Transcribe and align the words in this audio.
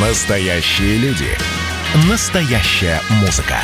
Настоящие 0.00 0.96
люди. 0.98 1.36
Настоящая 2.08 3.00
музыка. 3.20 3.56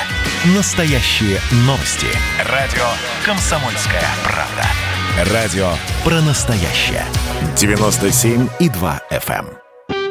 Настоящие 0.57 1.39
новости. 1.59 2.09
Радио 2.51 2.83
«Комсомольская 3.25 4.03
правда». 4.25 4.65
Радио 5.33 5.75
про 6.03 6.21
настоящее. 6.23 7.05
97,2 7.55 9.01
FM. 9.13 9.47
эм. 9.89 10.05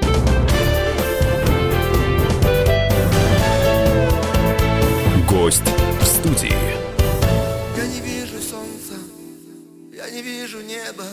Гость 5.28 5.70
в 6.00 6.06
студии. 6.06 6.56
Я 7.76 7.86
не 7.86 8.00
вижу 8.00 8.40
солнца, 8.40 8.94
я 9.94 10.10
не 10.10 10.22
вижу 10.22 10.62
неба, 10.62 11.04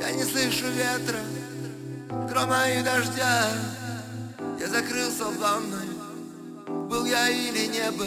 я 0.00 0.10
не 0.10 0.24
слышу 0.24 0.66
ветра, 0.74 1.20
грома 2.28 2.68
и 2.68 2.82
дождя. 2.82 3.46
Закрылся 4.72 5.24
в 5.26 5.38
ванной, 5.38 5.90
был 6.88 7.04
я 7.04 7.28
или 7.28 7.66
не 7.66 7.90
был. 7.90 8.06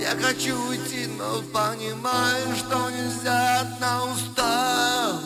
Я 0.00 0.16
хочу 0.18 0.56
уйти, 0.68 1.06
но 1.18 1.42
понимаю, 1.52 2.56
что 2.56 2.88
нельзя 2.88 3.60
одна 3.60 4.04
усталость. 4.04 5.20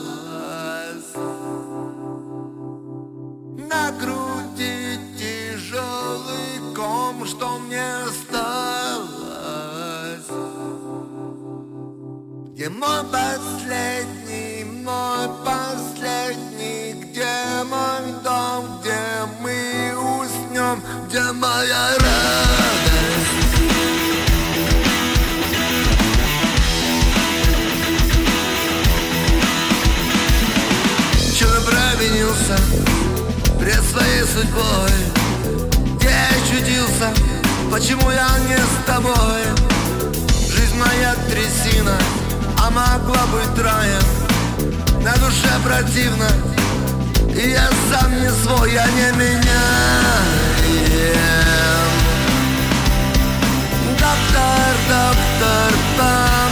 На 3.71 3.93
груди 3.93 4.99
тяжелый 5.17 6.75
ком, 6.75 7.25
что 7.27 7.57
мне 7.61 7.85
осталось. 8.03 9.11
Где 12.55 12.69
мой 12.71 13.05
последний, 13.05 14.24
моя 21.45 21.89
радость? 21.99 23.35
Че 31.39 31.47
провинился 31.67 32.57
пред 33.59 33.83
своей 33.83 34.25
судьбой? 34.25 34.93
Где 35.97 36.09
я 36.09 36.37
чудился? 36.49 37.13
Почему 37.71 38.11
я 38.11 38.29
не 38.49 38.57
с 38.57 38.87
тобой? 38.87 39.43
Жизнь 40.49 40.77
моя 40.77 41.15
трясина, 41.29 41.97
а 42.59 42.71
могла 42.71 43.27
быть 43.27 43.63
раем 43.63 44.05
На 45.03 45.13
душе 45.17 45.53
противно, 45.65 46.29
и 47.35 47.51
я 47.51 47.69
сам 47.91 48.11
не 48.23 48.31
свой, 48.31 48.73
я 48.73 48.87
не 48.87 49.13
tar, 54.35 54.75
tar, 54.89 55.15
the 55.41 55.55
tar. 55.97 56.44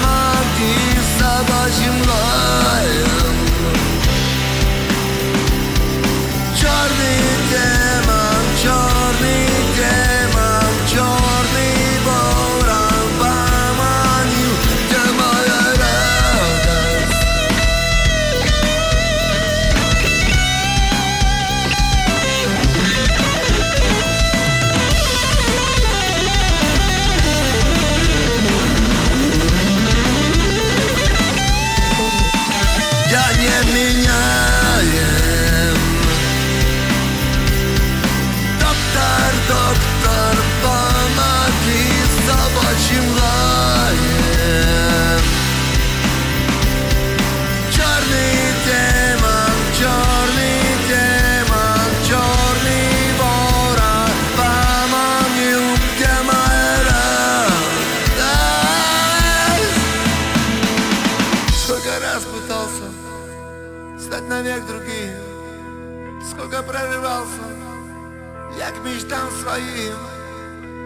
Своим 69.52 69.98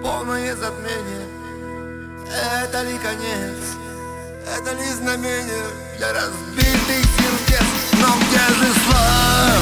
Полное 0.02 0.54
затмение 0.56 1.26
Это 2.64 2.82
ли 2.82 2.98
конец? 2.98 3.76
Это 4.56 4.72
ли 4.74 4.92
знамение 4.92 5.66
для 5.96 6.12
разбитых 6.12 7.04
сердец? 7.18 7.66
Но 8.00 8.08
где 8.16 8.54
же 8.54 8.72
сладость? 8.84 9.55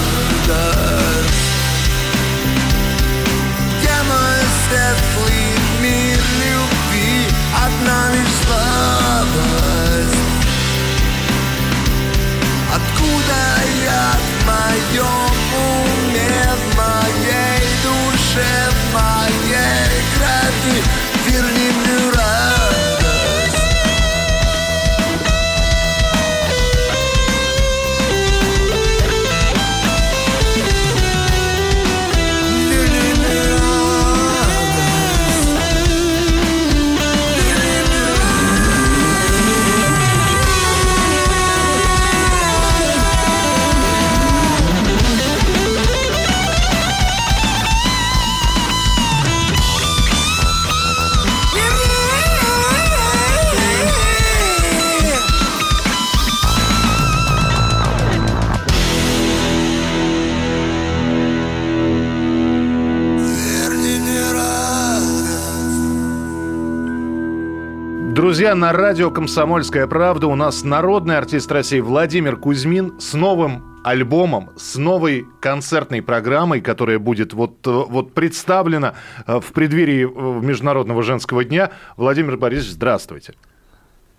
Друзья, 68.45 68.57
на 68.57 68.75
радио 68.75 69.11
«Комсомольская 69.11 69.87
правда» 69.87 70.27
у 70.27 70.35
нас 70.35 70.65
народный 70.65 71.17
артист 71.17 71.51
России 71.51 71.81
Владимир 71.81 72.37
Кузьмин 72.37 73.01
с 73.01 73.15
новым 73.15 73.81
альбомом, 73.83 74.51
с 74.59 74.77
новой 74.77 75.25
концертной 75.41 76.03
программой, 76.03 76.61
которая 76.61 76.99
будет 76.99 77.33
вот, 77.33 77.67
э, 77.67 77.71
вот 77.71 78.13
представлена 78.13 78.97
э, 79.27 79.41
в 79.41 79.51
преддверии 79.55 80.05
э, 80.05 80.45
Международного 80.45 81.03
женского 81.03 81.43
дня. 81.43 81.71
Владимир 81.97 82.37
Борисович, 82.37 82.73
здравствуйте. 82.73 83.33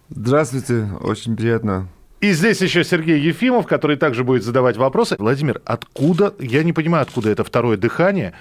Здравствуйте, 0.10 0.90
очень 1.02 1.36
приятно. 1.36 1.88
И 2.20 2.32
здесь 2.32 2.62
еще 2.62 2.84
Сергей 2.84 3.20
Ефимов, 3.20 3.68
который 3.68 3.96
также 3.96 4.24
будет 4.24 4.44
задавать 4.44 4.76
вопросы. 4.76 5.18
Владимир, 5.20 5.62
откуда, 5.66 6.34
я 6.40 6.64
не 6.64 6.74
понимаю, 6.74 7.04
откуда 7.04 7.30
это 7.30 7.44
второе 7.44 7.78
дыхание. 7.78 8.34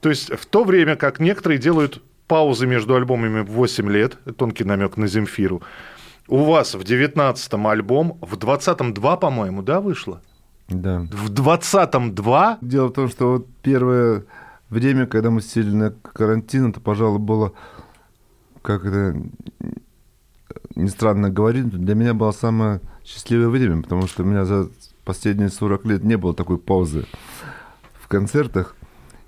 То 0.00 0.08
есть 0.08 0.36
в 0.36 0.46
то 0.46 0.64
время, 0.64 0.96
как 0.96 1.20
некоторые 1.20 1.58
делают 1.60 2.02
паузы 2.32 2.66
между 2.66 2.94
альбомами 2.94 3.42
в 3.42 3.50
8 3.50 3.90
лет, 3.90 4.16
тонкий 4.38 4.64
намек 4.64 4.96
на 4.96 5.06
Земфиру, 5.06 5.60
у 6.28 6.44
вас 6.44 6.74
в 6.74 6.80
19-м 6.80 7.66
альбом, 7.66 8.16
в 8.22 8.38
20-м 8.38 8.94
2, 8.94 9.16
по-моему, 9.18 9.60
да, 9.60 9.82
вышло? 9.82 10.22
Да. 10.68 11.00
В 11.12 11.30
20-м 11.30 12.14
2? 12.14 12.58
Дело 12.62 12.88
в 12.88 12.92
том, 12.94 13.10
что 13.10 13.32
вот 13.32 13.46
первое 13.60 14.24
время, 14.70 15.04
когда 15.04 15.28
мы 15.28 15.42
сидели 15.42 15.74
на 15.74 15.90
карантин, 15.90 16.70
это, 16.70 16.80
пожалуй, 16.80 17.18
было, 17.18 17.52
как 18.62 18.86
это 18.86 19.14
не 20.74 20.88
странно 20.88 21.28
говорить, 21.28 21.68
для 21.68 21.94
меня 21.94 22.14
было 22.14 22.32
самое 22.32 22.80
счастливое 23.04 23.48
время, 23.48 23.82
потому 23.82 24.06
что 24.06 24.22
у 24.22 24.26
меня 24.26 24.46
за 24.46 24.70
последние 25.04 25.50
40 25.50 25.84
лет 25.84 26.02
не 26.02 26.16
было 26.16 26.32
такой 26.32 26.56
паузы 26.56 27.04
в 28.00 28.08
концертах. 28.08 28.74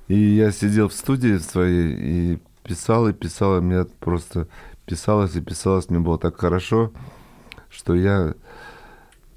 И 0.09 0.19
я 0.19 0.53
сидел 0.53 0.89
в 0.89 0.95
студии 0.95 1.37
своей 1.37 1.97
и 1.99 2.39
писал, 2.65 3.09
и 3.09 3.13
писал, 3.13 3.59
и 3.59 3.61
мне 3.61 3.85
просто 4.01 4.49
писалось 4.87 5.37
и 5.37 5.41
писалось, 5.41 5.89
мне 5.91 6.01
было 6.01 6.19
так 6.19 6.39
хорошо, 6.39 6.93
что 7.71 7.95
я 7.95 8.35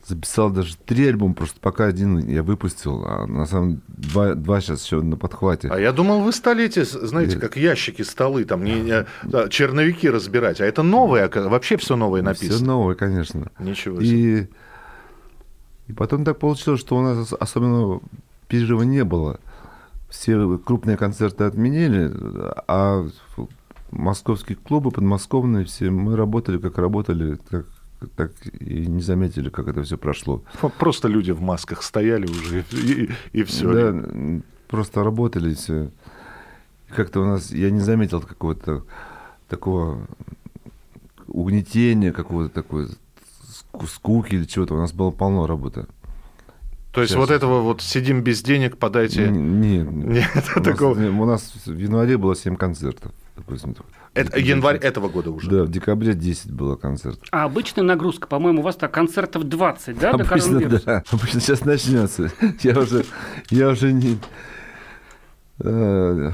записал 0.06 0.50
даже 0.50 0.78
три 0.78 1.08
альбома, 1.08 1.34
просто 1.34 1.60
пока 1.60 1.86
один 1.86 2.18
я 2.30 2.42
выпустил, 2.42 3.04
а 3.06 3.28
на 3.28 3.46
самом 3.46 3.70
деле 3.70 3.82
два, 3.88 4.34
два 4.36 4.62
сейчас 4.62 4.86
еще 4.86 5.02
на 5.02 5.18
подхвате. 5.18 5.68
А 5.68 5.78
я 5.78 5.92
думал, 5.92 6.22
вы 6.22 6.32
стали 6.32 6.64
эти, 6.64 6.84
знаете, 6.84 7.38
как 7.38 7.58
ящики, 7.58 8.04
столы, 8.04 8.46
там 8.46 8.64
не, 8.64 8.80
не 8.80 9.06
да, 9.24 9.50
черновики 9.50 10.10
разбирать, 10.10 10.62
а 10.62 10.66
это 10.66 10.82
новое, 10.82 11.30
вообще 11.30 11.76
все 11.78 11.98
новое 11.98 12.22
написано. 12.22 12.56
Все 12.56 12.66
новое, 12.66 12.96
конечно. 12.96 13.52
Ничего 13.60 14.02
себе. 14.02 14.42
И, 14.42 14.48
и 15.88 15.94
потом 15.94 16.24
так 16.24 16.40
получилось, 16.40 16.80
что 16.80 16.96
у 16.98 17.02
нас 17.02 17.34
особенного 17.34 18.02
перерыва 18.48 18.84
не 18.84 19.04
было. 19.04 19.42
Все 20.10 20.58
крупные 20.58 20.98
концерты 20.98 21.44
отменили, 21.44 22.12
а 22.68 23.08
московские 23.92 24.58
клубы, 24.58 24.92
подмосковные 24.92 25.66
все, 25.66 25.90
мы 25.90 26.16
работали, 26.16 26.58
как 26.58 26.78
работали, 26.78 27.38
как 27.50 27.66
так 28.16 28.32
и 28.60 28.86
не 28.86 29.02
заметили, 29.02 29.50
как 29.50 29.68
это 29.68 29.84
все 29.84 29.98
прошло. 29.98 30.44
Просто 30.78 31.08
люди 31.08 31.32
в 31.32 31.42
масках 31.42 31.82
стояли 31.82 32.28
уже, 32.28 32.64
и, 32.72 33.10
и 33.34 33.44
все. 33.44 33.74
Да, 33.74 34.42
просто 34.68 35.04
работали 35.04 35.54
все. 35.54 35.90
Как-то 36.90 37.22
у 37.22 37.26
нас, 37.26 37.52
я 37.52 37.72
не 37.72 37.80
заметил 37.80 38.22
какого-то 38.22 38.84
такого 39.50 40.08
угнетения, 41.28 42.12
какого-то 42.12 42.54
такой 42.54 42.88
скуки 43.88 44.36
или 44.36 44.46
чего-то. 44.46 44.76
У 44.76 44.78
нас 44.78 44.94
было 44.94 45.12
полно 45.12 45.48
работы. 45.48 45.86
То 46.98 47.02
есть 47.02 47.14
Сейчас. 47.14 47.20
вот 47.20 47.30
этого 47.30 47.62
вот 47.62 47.84
сидим 47.84 48.24
без 48.24 48.42
денег, 48.42 48.80
подайте... 48.80 49.30
Нет, 49.30 49.88
нет 49.92 50.28
у, 50.56 50.62
такого... 50.62 50.96
у 50.96 51.26
нас 51.28 51.54
в 51.68 51.78
январе 51.78 52.18
было 52.18 52.36
7 52.36 52.56
концертов, 52.56 53.12
допустим. 53.36 53.76
Это 54.16 54.40
январь 54.40 54.78
этого 54.78 55.08
года 55.08 55.30
уже. 55.30 55.48
Да, 55.48 55.64
в 55.66 55.70
декабре 55.70 56.16
10 56.16 56.52
было 56.52 56.76
концертов. 56.76 57.22
А 57.32 57.44
обычная 57.44 57.84
нагрузка, 57.84 58.28
по-моему, 58.28 58.62
у 58.62 58.64
вас 58.64 58.78
так 58.78 58.92
концертов 58.92 59.44
20, 59.44 60.00
да, 60.00 60.10
обычно, 60.10 60.60
до 60.60 60.84
Да, 60.84 61.04
обычно 61.12 61.40
сейчас 61.40 61.64
начнется. 61.64 62.32
Я 62.64 62.80
уже, 62.80 63.06
я 63.52 63.70
уже 63.70 63.94
не, 63.94 64.18
э, 65.60 66.32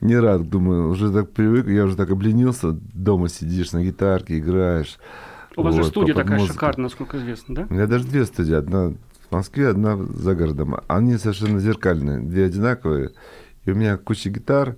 не 0.00 0.16
рад, 0.16 0.50
думаю, 0.50 0.90
уже 0.90 1.12
так 1.12 1.30
привык, 1.30 1.68
я 1.68 1.84
уже 1.84 1.94
так 1.94 2.10
обленился, 2.10 2.72
дома 2.72 3.28
сидишь 3.28 3.70
на 3.70 3.84
гитарке, 3.84 4.38
играешь. 4.40 4.98
У 5.56 5.62
вас 5.62 5.76
вот, 5.76 5.84
же 5.84 5.88
студия 5.90 6.14
такая 6.16 6.38
музыку. 6.38 6.54
шикарная, 6.54 6.82
насколько 6.82 7.16
известно, 7.18 7.54
да? 7.54 7.66
У 7.70 7.74
меня 7.74 7.86
даже 7.86 8.08
две 8.08 8.24
студии, 8.24 8.54
одна 8.54 8.92
в 9.30 9.32
Москве, 9.32 9.68
одна 9.68 9.96
за 9.96 10.34
городом. 10.34 10.76
Они 10.88 11.16
совершенно 11.16 11.60
зеркальные, 11.60 12.20
две 12.20 12.46
одинаковые. 12.46 13.12
И 13.64 13.70
у 13.70 13.74
меня 13.74 13.96
куча 13.96 14.30
гитар, 14.30 14.76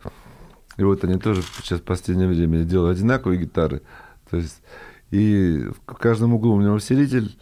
и 0.77 0.83
вот 0.83 1.05
они 1.05 1.19
тоже 1.19 1.43
сейчас 1.63 1.81
в 1.81 1.85
последнее 1.85 2.29
время 2.29 2.65
делают 2.65 2.99
одинаковые 2.99 3.41
гитары. 3.41 3.83
То 4.31 4.37
есть, 4.37 4.63
и 5.11 5.69
в 5.87 5.95
каждом 5.95 6.35
углу 6.35 6.55
у 6.55 6.61
меня 6.61 6.73
усилитель, 6.73 7.37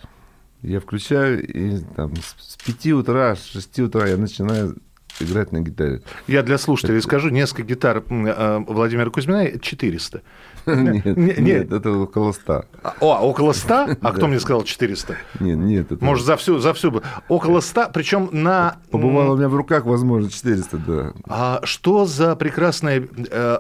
я 0.63 0.81
включаю, 0.81 1.47
и 1.47 1.79
там 1.97 2.15
с 2.17 2.57
5 2.65 2.87
утра, 2.93 3.35
с 3.35 3.45
6 3.47 3.81
утра 3.81 4.07
я 4.07 4.17
начинаю 4.17 4.77
играть 5.19 5.53
на 5.53 5.61
гитаре. 5.61 6.03
Я 6.27 6.43
для 6.43 6.59
слушателей 6.59 6.99
это... 6.99 7.07
скажу, 7.07 7.31
несколько 7.31 7.63
гитар 7.63 8.05
э, 8.09 8.65
Владимира 8.67 9.11
Кузьмина 9.11 9.59
400. 9.59 10.23
Нет, 10.67 11.39
нет, 11.39 11.73
это 11.73 11.93
около 11.93 12.33
100. 12.33 12.65
А, 12.83 12.95
о, 13.01 13.21
около 13.21 13.53
100? 13.53 13.97
А 14.01 14.13
кто 14.13 14.27
мне 14.27 14.41
сказал 14.41 14.63
400? 14.63 15.17
Нет, 15.41 15.59
нет. 15.59 15.93
Это... 15.93 16.05
Может, 16.05 16.27
за 16.27 16.37
всю, 16.37 16.59
за 16.59 16.73
всю... 16.75 17.03
Около 17.29 17.61
100, 17.61 17.91
причем 17.93 18.29
на... 18.33 18.77
Побывало 18.91 19.35
у 19.35 19.37
меня 19.37 19.49
в 19.49 19.55
руках, 19.55 19.85
возможно, 19.85 20.31
400, 20.31 20.77
да. 20.79 21.13
А 21.29 21.61
что 21.65 22.07
за 22.07 22.37
прекрасная 22.37 23.07
э, 23.31 23.59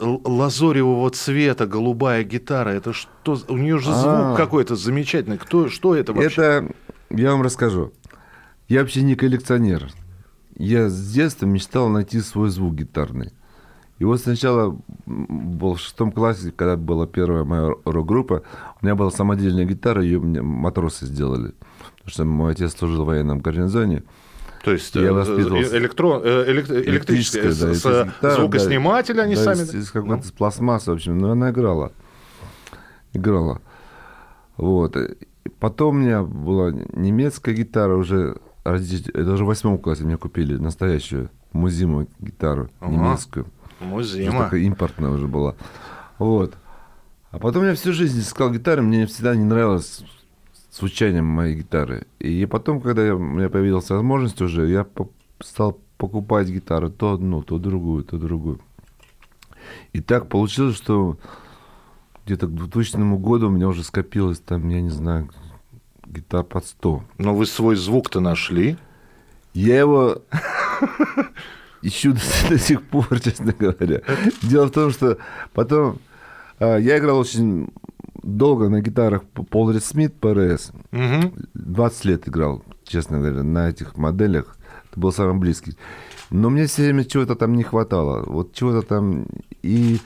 лазоревого 0.00 1.10
цвета 1.10 1.66
голубая 1.66 2.24
гитара? 2.24 2.70
Это 2.70 2.92
что? 2.92 3.38
У 3.48 3.56
нее 3.56 3.78
же 3.78 3.92
звук 3.92 4.06
А-а-а. 4.06 4.36
какой-то 4.36 4.76
замечательный. 4.76 5.38
Кто, 5.38 5.68
что 5.68 5.94
это 5.94 6.12
вообще? 6.12 6.42
Это, 6.42 6.74
я 7.10 7.32
вам 7.32 7.42
расскажу. 7.42 7.92
Я 8.68 8.80
вообще 8.80 9.02
не 9.02 9.14
коллекционер. 9.14 9.90
Я 10.56 10.88
с 10.88 11.12
детства 11.12 11.46
мечтал 11.46 11.88
найти 11.88 12.20
свой 12.20 12.48
звук 12.48 12.74
гитарный. 12.74 13.32
И 14.04 14.06
вот 14.06 14.20
сначала 14.20 14.78
был 15.06 15.76
в 15.76 15.80
шестом 15.80 16.12
классе, 16.12 16.52
когда 16.54 16.76
была 16.76 17.06
первая 17.06 17.42
моя 17.44 17.72
рок-группа, 17.86 18.42
у 18.82 18.84
меня 18.84 18.94
была 18.94 19.10
самодельная 19.10 19.64
гитара, 19.64 20.02
ее 20.02 20.20
мне 20.20 20.42
матросы 20.42 21.06
сделали. 21.06 21.54
Потому 22.02 22.10
что 22.10 22.24
мой 22.26 22.52
отец 22.52 22.76
служил 22.76 23.04
в 23.04 23.06
военном 23.06 23.38
гарнизоне. 23.38 24.02
То 24.62 24.72
есть 24.72 24.94
я 24.94 25.14
воспитывался... 25.14 25.78
электро... 25.78 26.20
элект... 26.22 26.70
электрическая, 26.70 27.44
да, 27.44 27.72
с 27.72 27.78
гитара, 27.78 28.12
звукосниматель 28.20 29.14
да, 29.14 29.22
они 29.22 29.36
да, 29.36 29.42
сами... 29.42 29.62
Из, 29.62 29.74
из 29.74 29.90
какой-то 29.90 30.26
ну. 30.26 30.32
пластмассы, 30.36 30.90
в 30.90 30.94
общем, 30.96 31.16
но 31.16 31.30
она 31.30 31.50
играла. 31.50 31.90
Играла. 33.14 33.62
Вот. 34.58 34.98
Потом 35.60 35.96
у 35.96 35.98
меня 35.98 36.22
была 36.22 36.72
немецкая 36.72 37.54
гитара 37.54 37.96
уже, 37.96 38.36
это 38.64 39.32
уже 39.32 39.44
в 39.44 39.46
восьмом 39.46 39.78
классе 39.78 40.04
мне 40.04 40.18
купили 40.18 40.58
настоящую 40.58 41.30
музиму 41.54 42.06
гитару 42.20 42.68
ага. 42.80 42.92
немецкую. 42.92 43.46
Музыма. 43.80 44.44
Такая 44.44 44.60
импортная 44.60 45.10
уже 45.10 45.26
была. 45.26 45.54
Вот. 46.18 46.54
А 47.30 47.38
потом 47.38 47.64
я 47.64 47.74
всю 47.74 47.92
жизнь 47.92 48.20
искал 48.20 48.52
гитары, 48.52 48.82
мне 48.82 49.06
всегда 49.06 49.34
не 49.34 49.44
нравилось 49.44 50.04
звучанием 50.70 51.26
моей 51.26 51.56
гитары. 51.56 52.06
И 52.18 52.46
потом, 52.46 52.80
когда 52.80 53.04
я, 53.04 53.16
у 53.16 53.18
меня 53.18 53.48
появилась 53.48 53.90
возможность 53.90 54.40
уже, 54.40 54.68
я 54.68 54.84
по 54.84 55.10
стал 55.40 55.78
покупать 55.98 56.48
гитары, 56.48 56.90
то 56.90 57.12
одну, 57.12 57.42
то 57.42 57.58
другую, 57.58 58.04
то 58.04 58.18
другую. 58.18 58.60
И 59.92 60.00
так 60.00 60.28
получилось, 60.28 60.76
что 60.76 61.18
где-то 62.24 62.46
к 62.46 62.54
2000 62.54 63.16
году 63.18 63.48
у 63.48 63.50
меня 63.50 63.68
уже 63.68 63.82
скопилось 63.82 64.38
там, 64.38 64.68
я 64.68 64.80
не 64.80 64.90
знаю, 64.90 65.30
гитар 66.06 66.44
под 66.44 66.66
100. 66.66 67.04
Но 67.18 67.34
вы 67.34 67.46
свой 67.46 67.76
звук-то 67.76 68.20
нашли? 68.20 68.76
Я 69.52 69.78
его 69.78 70.22
ищу 71.84 72.14
до, 72.48 72.58
сих 72.58 72.82
пор, 72.82 73.20
честно 73.24 73.52
говоря. 73.52 74.00
Дело 74.42 74.66
в 74.66 74.70
том, 74.70 74.90
что 74.90 75.18
потом 75.52 75.98
а, 76.58 76.76
я 76.76 76.98
играл 76.98 77.18
очень 77.18 77.68
долго 78.22 78.68
на 78.68 78.80
гитарах 78.80 79.22
Полрис 79.24 79.86
Смит 79.86 80.14
ПРС. 80.14 80.72
Угу. 80.92 81.32
20 81.54 82.04
лет 82.06 82.28
играл, 82.28 82.64
честно 82.84 83.18
говоря, 83.18 83.42
на 83.42 83.68
этих 83.68 83.96
моделях. 83.96 84.56
Это 84.90 85.00
был 85.00 85.12
самый 85.12 85.38
близкий. 85.38 85.76
Но 86.30 86.50
мне 86.50 86.66
все 86.66 86.84
время 86.84 87.04
чего-то 87.04 87.34
там 87.36 87.54
не 87.54 87.62
хватало. 87.62 88.24
Вот 88.26 88.54
чего-то 88.54 88.82
там... 88.82 89.26
И 89.62 90.00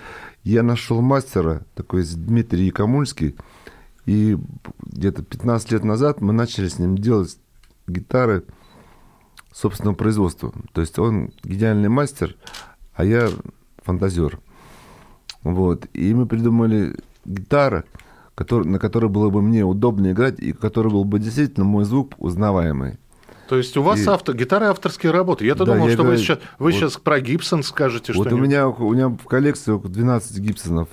я 0.45 0.62
нашел 0.62 1.00
мастера, 1.00 1.62
такой 1.75 2.05
Дмитрий 2.05 2.71
Камульский. 2.71 3.37
И 4.07 4.37
где-то 4.81 5.23
15 5.23 5.73
лет 5.73 5.85
назад 5.85 6.21
мы 6.21 6.33
начали 6.33 6.69
с 6.69 6.79
ним 6.79 6.97
делать 6.97 7.38
гитары 7.87 8.45
собственного 9.59 9.95
производства. 9.95 10.53
То 10.73 10.81
есть 10.81 10.99
он 10.99 11.33
гениальный 11.43 11.88
мастер, 11.88 12.37
а 12.95 13.05
я 13.05 13.29
фантазер. 13.83 14.38
Вот. 15.43 15.87
И 15.95 16.15
мы 16.15 16.27
придумали 16.27 16.97
гитары, 17.25 17.85
который, 18.35 18.69
на 18.69 18.79
которой 18.79 19.11
было 19.11 19.31
бы 19.31 19.43
мне 19.43 19.65
удобно 19.65 20.12
играть, 20.12 20.38
и 20.38 20.53
который 20.53 20.93
был 20.93 21.05
бы 21.05 21.19
действительно 21.19 21.65
мой 21.65 21.85
звук 21.85 22.15
узнаваемый. 22.19 22.99
То 23.49 23.57
есть 23.57 23.77
у 23.77 23.83
вас 23.83 23.99
и... 24.00 24.07
автор, 24.07 24.37
гитары 24.37 24.67
авторские 24.67 25.11
работы. 25.11 25.45
Я-то 25.45 25.65
да, 25.65 25.73
думал, 25.73 25.88
я 25.88 25.95
что 25.95 26.03
играю... 26.03 26.19
вы, 26.19 26.23
сейчас, 26.23 26.38
вы 26.59 26.71
вот, 26.71 26.75
сейчас 26.75 26.97
про 26.99 27.21
Гибсон 27.21 27.62
скажете 27.62 28.12
вот 28.12 28.27
что-нибудь. 28.27 28.41
У 28.41 28.49
меня, 28.49 28.69
у 28.69 28.93
меня 28.93 29.09
в 29.09 29.25
коллекции 29.25 29.73
около 29.73 29.91
12 29.91 30.38
Гибсонов 30.38 30.88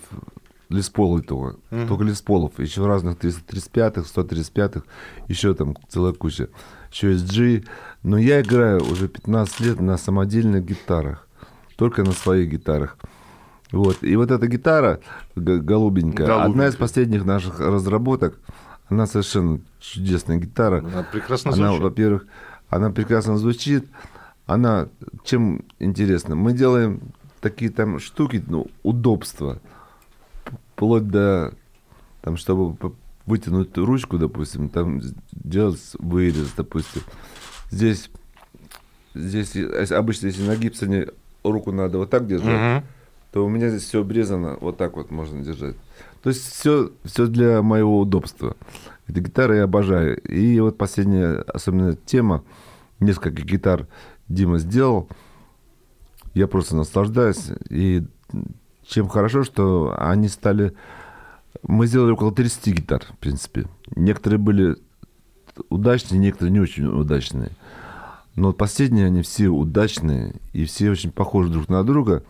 Леспола 0.70 1.22
только. 1.22 1.60
Mm-hmm. 1.70 1.88
Только 1.88 2.04
Лесполов. 2.06 2.60
Еще 2.60 2.86
разных 2.86 3.18
335-х, 3.18 4.22
135-х. 4.22 4.84
Еще 5.28 5.54
там 5.54 5.76
целая 5.90 6.14
куча. 6.14 6.50
Еще 6.92 7.12
есть 7.12 7.32
G. 7.36 7.64
Но 8.06 8.20
я 8.20 8.42
играю 8.42 8.84
уже 8.84 9.08
15 9.08 9.60
лет 9.62 9.82
на 9.82 9.98
самодельных 9.98 10.64
гитарах. 10.64 11.28
Только 11.76 12.04
на 12.04 12.12
своих 12.12 12.52
гитарах. 12.52 13.00
Вот. 13.72 14.04
И 14.04 14.16
вот 14.16 14.30
эта 14.30 14.48
гитара 14.48 15.00
голубенькая, 15.36 16.28
голубенькая, 16.28 16.44
одна 16.44 16.68
из 16.68 16.76
последних 16.76 17.26
наших 17.26 17.60
разработок, 17.60 18.40
она 18.90 19.08
совершенно 19.08 19.60
чудесная 19.80 20.38
гитара. 20.38 20.86
Она 20.86 21.02
прекрасно 21.02 21.52
она, 21.52 21.70
звучит. 21.70 21.82
Во-первых, 21.82 22.28
она 22.70 22.92
прекрасно 22.92 23.38
звучит. 23.40 23.88
Она 24.46 24.88
чем 25.24 25.64
интересна? 25.80 26.36
Мы 26.36 26.54
делаем 26.54 27.02
такие 27.42 27.72
там 27.72 28.00
штуки, 28.00 28.44
ну, 28.46 28.68
удобства. 28.84 29.60
Вплоть 30.76 31.08
до, 31.08 31.56
там, 32.22 32.38
чтобы 32.38 32.78
вытянуть 33.26 33.76
ручку, 33.76 34.20
допустим, 34.20 34.70
там 34.70 35.02
делать 35.32 35.82
вырез, 35.98 36.54
допустим. 36.56 37.02
Здесь, 37.76 38.10
здесь 39.14 39.92
обычно, 39.92 40.28
если 40.28 40.48
на 40.48 40.56
гипсоне 40.56 41.08
руку 41.44 41.74
надо 41.74 41.98
вот 41.98 42.10
так 42.10 42.26
держать, 42.26 42.78
угу. 42.80 42.88
то 43.34 43.46
у 43.46 43.50
меня 43.50 43.68
здесь 43.68 43.84
все 43.84 44.00
обрезано, 44.00 44.58
вот 44.62 44.78
так 44.78 44.96
вот 44.96 45.12
можно 45.12 45.44
держать. 45.44 45.76
То 46.24 46.30
есть 46.30 46.54
все, 46.54 46.94
все 47.04 47.28
для 47.28 47.62
моего 47.62 48.00
удобства. 48.00 48.56
Эта 49.08 49.20
гитара 49.20 49.58
я 49.58 49.64
обожаю. 49.66 50.18
И 50.22 50.58
вот 50.62 50.78
последняя, 50.78 51.44
особенно 51.54 51.98
тема, 51.98 52.46
несколько 53.02 53.42
гитар 53.42 53.88
Дима 54.30 54.58
сделал. 54.58 55.10
Я 56.34 56.48
просто 56.48 56.78
наслаждаюсь. 56.78 57.50
И 57.70 58.04
чем 58.88 59.10
хорошо, 59.10 59.44
что 59.44 59.94
они 59.98 60.30
стали... 60.30 60.74
Мы 61.62 61.88
сделали 61.88 62.12
около 62.12 62.32
30 62.32 62.68
гитар, 62.68 63.04
в 63.04 63.18
принципе. 63.18 63.66
Некоторые 63.98 64.40
были 64.40 64.78
удачные, 65.70 66.20
некоторые 66.20 66.54
не 66.54 66.60
очень 66.60 66.86
удачные. 66.86 67.52
Но 68.36 68.52
последние, 68.52 69.06
они 69.06 69.22
все 69.22 69.48
удачные, 69.48 70.36
и 70.52 70.66
все 70.66 70.92
очень 70.92 71.12
похожи 71.12 71.50
друг 71.50 71.70
на 71.70 71.84
друга. 71.84 72.24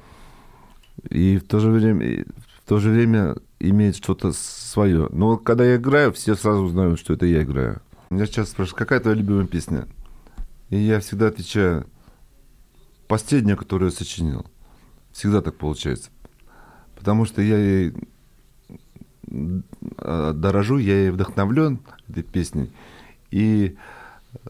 И 1.10 1.38
в 1.38 1.48
то 1.48 1.60
же 1.60 1.72
время, 1.72 2.26
в 2.64 2.70
то 2.70 2.80
же 2.80 2.92
время 2.92 3.36
имеет 3.60 3.96
что-то 3.96 4.32
свое. 4.32 5.08
Но 5.12 5.38
когда 5.38 5.66
я 5.66 5.78
играю, 5.78 6.14
все 6.14 6.36
сразу 6.36 6.62
узнают, 6.62 7.00
что 7.00 7.14
это 7.14 7.26
я 7.26 7.44
играю. 7.44 7.82
Меня 8.10 8.28
сейчас 8.28 8.50
спрашивают, 8.50 8.78
какая 8.78 9.00
твоя 9.00 9.18
любимая 9.18 9.48
песня? 9.48 9.88
И 10.70 10.78
я 10.78 11.00
всегда 11.00 11.28
отвечаю, 11.28 11.88
последняя, 13.08 13.56
которую 13.56 13.90
я 13.90 13.98
сочинил. 13.98 14.46
Всегда 15.12 15.42
так 15.42 15.56
получается. 15.56 16.10
Потому 16.96 17.26
что 17.26 17.42
я 17.42 17.58
ей 17.58 17.94
э, 19.28 20.34
дорожу, 20.36 20.78
я 20.78 21.02
ей 21.02 21.10
вдохновлен 21.10 21.80
этой 22.10 22.24
песней. 22.24 22.72
И 23.32 23.76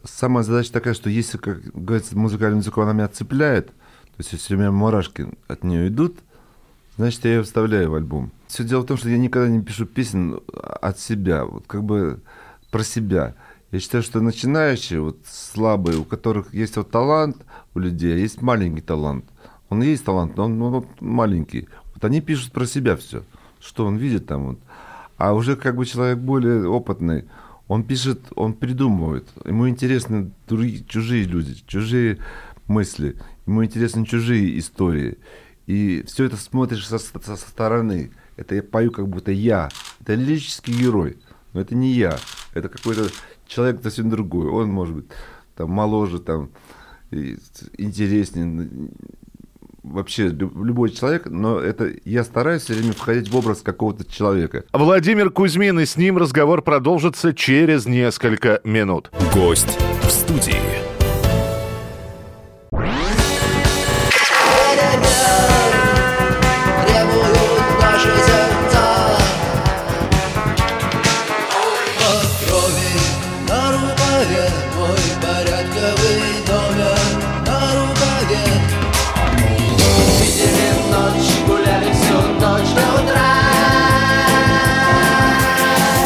самая 0.03 0.43
задача 0.43 0.71
такая, 0.71 0.93
что 0.93 1.09
если, 1.09 1.37
как 1.37 1.61
говорится, 1.73 2.17
музыкальный 2.17 2.59
язык 2.59 2.77
она 2.77 2.93
меня 2.93 3.07
цепляет, 3.07 3.67
то 3.67 4.19
есть 4.19 4.33
если 4.33 4.55
у 4.55 4.57
меня 4.57 4.71
мурашки 4.71 5.27
от 5.47 5.63
нее 5.63 5.87
идут, 5.87 6.19
значит, 6.97 7.25
я 7.25 7.35
ее 7.35 7.43
вставляю 7.43 7.91
в 7.91 7.95
альбом. 7.95 8.31
Все 8.47 8.63
дело 8.63 8.81
в 8.81 8.85
том, 8.85 8.97
что 8.97 9.09
я 9.09 9.17
никогда 9.17 9.49
не 9.49 9.61
пишу 9.61 9.85
песен 9.85 10.39
от 10.81 10.99
себя, 10.99 11.45
вот 11.45 11.65
как 11.67 11.83
бы 11.83 12.21
про 12.71 12.83
себя. 12.83 13.35
Я 13.71 13.79
считаю, 13.79 14.03
что 14.03 14.21
начинающие, 14.21 15.01
вот 15.01 15.17
слабые, 15.25 15.97
у 15.97 16.05
которых 16.05 16.53
есть 16.53 16.77
вот 16.77 16.91
талант 16.91 17.37
у 17.73 17.79
людей, 17.79 18.13
а 18.13 18.17
есть 18.17 18.41
маленький 18.41 18.81
талант. 18.81 19.25
Он 19.69 19.81
есть 19.81 20.05
талант, 20.05 20.37
но 20.37 20.45
он, 20.45 20.61
он 20.61 20.73
вот 20.73 21.01
маленький. 21.01 21.67
Вот 21.93 22.05
они 22.05 22.21
пишут 22.21 22.53
про 22.53 22.65
себя 22.65 22.95
все, 22.95 23.23
что 23.59 23.85
он 23.85 23.97
видит 23.97 24.27
там 24.27 24.47
вот. 24.47 24.59
А 25.17 25.33
уже 25.33 25.55
как 25.55 25.75
бы 25.75 25.85
человек 25.85 26.19
более 26.19 26.67
опытный, 26.67 27.25
он 27.67 27.83
пишет, 27.83 28.19
он 28.35 28.53
придумывает. 28.53 29.27
Ему 29.43 29.67
интересны 29.67 30.31
другие, 30.47 30.83
чужие 30.83 31.23
люди, 31.23 31.55
чужие 31.65 32.19
мысли. 32.67 33.17
Ему 33.47 33.63
интересны 33.65 34.05
чужие 34.05 34.57
истории. 34.59 35.17
И 35.65 36.03
все 36.05 36.25
это 36.25 36.37
смотришь 36.37 36.87
со, 36.87 36.99
со, 36.99 37.35
стороны. 37.35 38.11
Это 38.37 38.55
я 38.55 38.63
пою 38.63 38.91
как 38.91 39.07
будто 39.07 39.31
я. 39.31 39.69
Это 40.01 40.13
лирический 40.13 40.77
герой. 40.77 41.17
Но 41.53 41.61
это 41.61 41.73
не 41.73 41.91
я. 41.93 42.19
Это 42.53 42.69
какой-то 42.69 43.09
человек 43.47 43.81
совсем 43.81 44.09
другой. 44.09 44.47
Он 44.47 44.69
может 44.69 44.95
быть 44.95 45.05
там 45.55 45.71
моложе, 45.71 46.19
там 46.19 46.51
интереснее. 47.11 48.69
Вообще 49.85 50.29
любой 50.29 50.89
человек, 50.89 51.27
но 51.27 51.59
это 51.59 51.91
я 52.05 52.23
стараюсь 52.23 52.63
все 52.63 52.73
время 52.73 52.93
входить 52.93 53.29
в 53.29 53.37
образ 53.37 53.61
какого-то 53.61 54.03
человека. 54.03 54.63
Владимир 54.73 55.29
Кузьмин, 55.29 55.79
и 55.79 55.85
с 55.85 55.95
ним 55.95 56.17
разговор 56.17 56.61
продолжится 56.61 57.33
через 57.33 57.85
несколько 57.85 58.61
минут. 58.63 59.11
Гость 59.33 59.77
в 60.01 60.09
студии. 60.09 60.94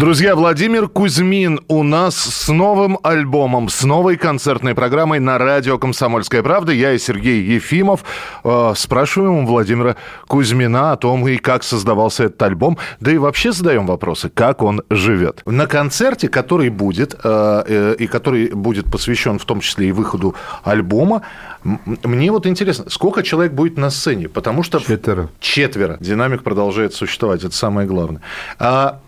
Друзья, 0.00 0.34
Владимир 0.34 0.88
Кузьмин 0.88 1.60
у 1.68 1.82
нас 1.82 2.16
с 2.16 2.48
новым 2.48 2.98
альбомом, 3.02 3.68
с 3.68 3.84
новой 3.84 4.16
концертной 4.16 4.74
программой 4.74 5.20
на 5.20 5.36
радио 5.36 5.76
«Комсомольская 5.76 6.42
правда». 6.42 6.72
Я 6.72 6.94
и 6.94 6.98
Сергей 6.98 7.42
Ефимов 7.42 8.02
э, 8.42 8.72
спрашиваем 8.76 9.40
у 9.40 9.46
Владимира 9.46 9.96
Кузьмина 10.26 10.92
о 10.92 10.96
том, 10.96 11.28
и 11.28 11.36
как 11.36 11.62
создавался 11.62 12.24
этот 12.24 12.40
альбом, 12.40 12.78
да 13.00 13.12
и 13.12 13.18
вообще 13.18 13.52
задаем 13.52 13.86
вопросы, 13.86 14.30
как 14.30 14.62
он 14.62 14.80
живет. 14.88 15.42
На 15.44 15.66
концерте, 15.66 16.28
который 16.28 16.70
будет, 16.70 17.14
э, 17.22 17.62
э, 17.66 17.96
и 17.98 18.06
который 18.06 18.52
будет 18.54 18.90
посвящен 18.90 19.38
в 19.38 19.44
том 19.44 19.60
числе 19.60 19.90
и 19.90 19.92
выходу 19.92 20.34
альбома, 20.64 21.24
мне 21.62 22.32
вот 22.32 22.46
интересно, 22.46 22.86
сколько 22.88 23.22
человек 23.22 23.52
будет 23.52 23.76
на 23.76 23.90
сцене? 23.90 24.30
Потому 24.30 24.62
что... 24.62 24.80
Четверо. 24.80 25.28
Четверо. 25.40 25.98
Динамик 26.00 26.42
продолжает 26.42 26.94
существовать, 26.94 27.44
это 27.44 27.54
самое 27.54 27.86
главное. 27.86 28.22
А 28.58 29.00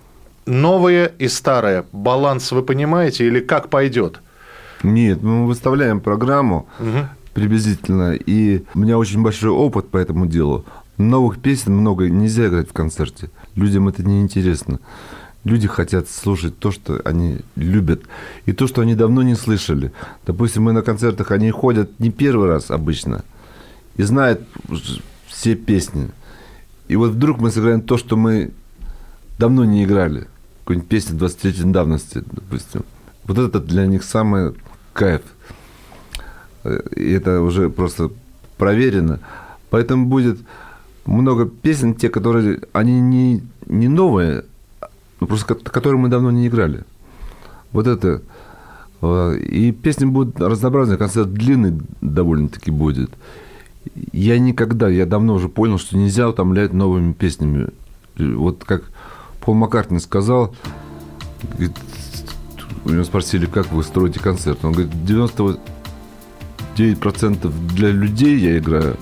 новое 0.46 1.06
и 1.06 1.28
старое, 1.28 1.84
баланс 1.92 2.52
вы 2.52 2.62
понимаете 2.62 3.26
или 3.26 3.40
как 3.40 3.68
пойдет? 3.68 4.20
Нет, 4.82 5.22
мы 5.22 5.46
выставляем 5.46 6.00
программу 6.00 6.68
приблизительно, 7.34 8.14
и 8.14 8.64
у 8.74 8.78
меня 8.78 8.98
очень 8.98 9.22
большой 9.22 9.50
опыт 9.50 9.88
по 9.88 9.96
этому 9.96 10.26
делу. 10.26 10.64
Новых 10.98 11.40
песен 11.40 11.72
много 11.72 12.08
нельзя 12.08 12.48
играть 12.48 12.68
в 12.68 12.72
концерте. 12.72 13.30
Людям 13.54 13.88
это 13.88 14.02
не 14.02 14.20
интересно. 14.20 14.80
Люди 15.44 15.66
хотят 15.66 16.08
слушать 16.08 16.58
то, 16.58 16.70
что 16.70 17.00
они 17.04 17.40
любят, 17.56 18.02
и 18.46 18.52
то, 18.52 18.66
что 18.66 18.82
они 18.82 18.94
давно 18.94 19.22
не 19.22 19.34
слышали. 19.34 19.92
Допустим, 20.24 20.64
мы 20.64 20.72
на 20.72 20.82
концертах, 20.82 21.30
они 21.32 21.50
ходят 21.50 21.98
не 21.98 22.10
первый 22.10 22.48
раз 22.48 22.70
обычно, 22.70 23.24
и 23.96 24.02
знают 24.02 24.42
все 25.26 25.56
песни. 25.56 26.10
И 26.88 26.96
вот 26.96 27.12
вдруг 27.12 27.40
мы 27.40 27.50
сыграем 27.50 27.80
то, 27.80 27.96
что 27.96 28.16
мы 28.16 28.52
давно 29.38 29.64
не 29.64 29.84
играли. 29.84 30.28
Какую-нибудь 30.64 30.88
песню 30.88 31.18
23 31.18 31.64
давности, 31.72 32.22
допустим. 32.30 32.84
Вот 33.24 33.38
это 33.38 33.60
для 33.60 33.86
них 33.86 34.02
самый 34.04 34.52
кайф. 34.92 35.22
И 36.96 37.10
это 37.12 37.40
уже 37.42 37.68
просто 37.70 38.10
проверено. 38.56 39.18
Поэтому 39.70 40.06
будет 40.06 40.38
много 41.06 41.46
песен, 41.46 41.94
те, 41.94 42.08
которые, 42.08 42.60
они 42.72 43.00
не, 43.00 43.42
не 43.66 43.88
новые, 43.88 44.44
но 45.20 45.26
просто 45.26 45.54
ко- 45.54 45.70
которые 45.70 45.98
мы 46.00 46.08
давно 46.08 46.30
не 46.30 46.46
играли. 46.46 46.84
Вот 47.72 47.86
это. 47.88 48.22
э, 49.00 49.36
И 49.38 49.72
песни 49.72 50.04
будут 50.04 50.40
разнообразные, 50.40 50.98
концерт 50.98 51.32
длинный 51.32 51.80
довольно-таки 52.00 52.70
будет. 52.70 53.10
Я 54.12 54.38
никогда, 54.38 54.88
я 54.88 55.06
давно 55.06 55.34
уже 55.34 55.48
понял, 55.48 55.78
что 55.78 55.96
нельзя 55.96 56.28
утомлять 56.28 56.72
новыми 56.72 57.12
песнями. 57.12 57.68
Вот 58.16 58.62
как 58.64 58.84
Пол 59.44 59.54
Маккартни 59.54 59.98
сказал, 59.98 60.54
у 62.84 62.90
него 62.90 63.04
спросили, 63.04 63.46
как 63.46 63.72
вы 63.72 63.82
строите 63.82 64.20
концерт. 64.20 64.64
Он 64.64 64.72
говорит, 64.72 64.92
99% 66.76 67.52
для 67.74 67.90
людей 67.90 68.38
я 68.38 68.58
играю 68.58 68.96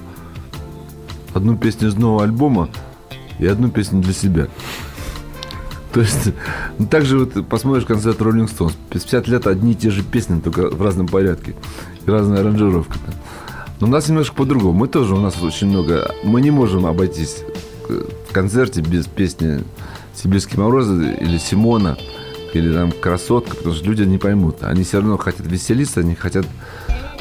одну 1.35 1.57
песню 1.57 1.89
из 1.89 1.95
нового 1.95 2.25
альбома 2.25 2.69
и 3.39 3.47
одну 3.47 3.71
песню 3.71 4.03
для 4.03 4.13
себя. 4.13 4.49
То 5.93 6.01
есть, 6.01 6.33
ну, 6.79 6.87
так 6.87 7.05
же 7.05 7.19
вот 7.19 7.47
посмотришь 7.49 7.85
концерт 7.85 8.21
Rolling 8.21 8.49
Stones. 8.49 8.75
50 8.91 9.29
лет 9.29 9.47
одни 9.47 9.73
и 9.73 9.75
те 9.75 9.91
же 9.91 10.03
песни, 10.03 10.41
только 10.41 10.71
в 10.71 10.81
разном 10.83 11.09
порядке. 11.09 11.55
И 12.07 12.11
разная 12.11 12.41
аранжировка. 12.41 12.97
Но 13.81 13.89
у 13.89 13.91
нас 13.91 14.09
немножко 14.09 14.37
по-другому. 14.37 14.73
Мы 14.73 14.89
тоже, 14.89 15.15
у 15.15 15.21
нас 15.21 15.43
очень 15.43 15.69
много... 15.69 16.11
Мы 16.23 16.41
не 16.43 16.51
можем 16.51 16.87
обойтись 16.87 17.43
э, 17.89 18.05
в 18.29 18.33
концерте 18.33 18.83
без 18.83 19.07
песни 19.07 19.65
«Сибирские 20.23 20.61
морозы» 20.61 21.17
или 21.19 21.39
«Симона», 21.39 21.97
или 22.53 22.73
там 22.75 22.93
«Красотка», 22.93 23.57
потому 23.57 23.75
что 23.75 23.85
люди 23.87 24.03
не 24.03 24.19
поймут. 24.19 24.63
Они 24.63 24.85
все 24.85 24.99
равно 24.99 25.17
хотят 25.17 25.47
веселиться, 25.47 26.01
они 26.01 26.15
хотят, 26.15 26.47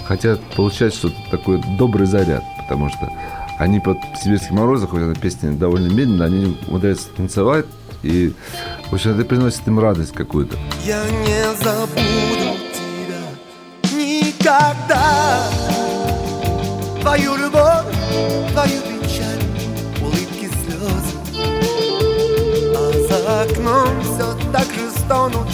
хотят 0.06 0.42
получать 0.56 0.94
что-то 0.94 1.16
такое, 1.32 1.64
добрый 1.78 2.08
заряд, 2.08 2.44
потому 2.58 2.90
что 2.90 3.10
они 3.58 3.80
под 3.80 3.98
«Сибирские 4.22 4.54
морозы», 4.54 4.88
хоть 4.88 5.02
эта 5.02 5.20
песня 5.20 5.52
довольно 5.52 5.88
медленно, 5.88 6.26
они 6.26 6.58
умудряются 6.68 7.08
танцевать, 7.16 7.66
и, 8.04 8.34
в 8.90 8.94
общем, 8.94 9.12
это 9.12 9.24
приносит 9.26 9.68
им 9.68 9.80
радость 9.80 10.14
какую-то. 10.14 10.58
Я 10.86 11.04
не 11.10 11.44
забуду 11.64 12.58
тебя 12.74 13.98
никогда 13.98 15.50
Твою 17.02 17.36
любовь, 17.38 17.86
твою 18.52 18.89
за 23.30 23.42
окном 23.42 24.02
все 24.02 24.36
так 24.52 24.66
же 24.66 24.90
стонут 24.90 25.48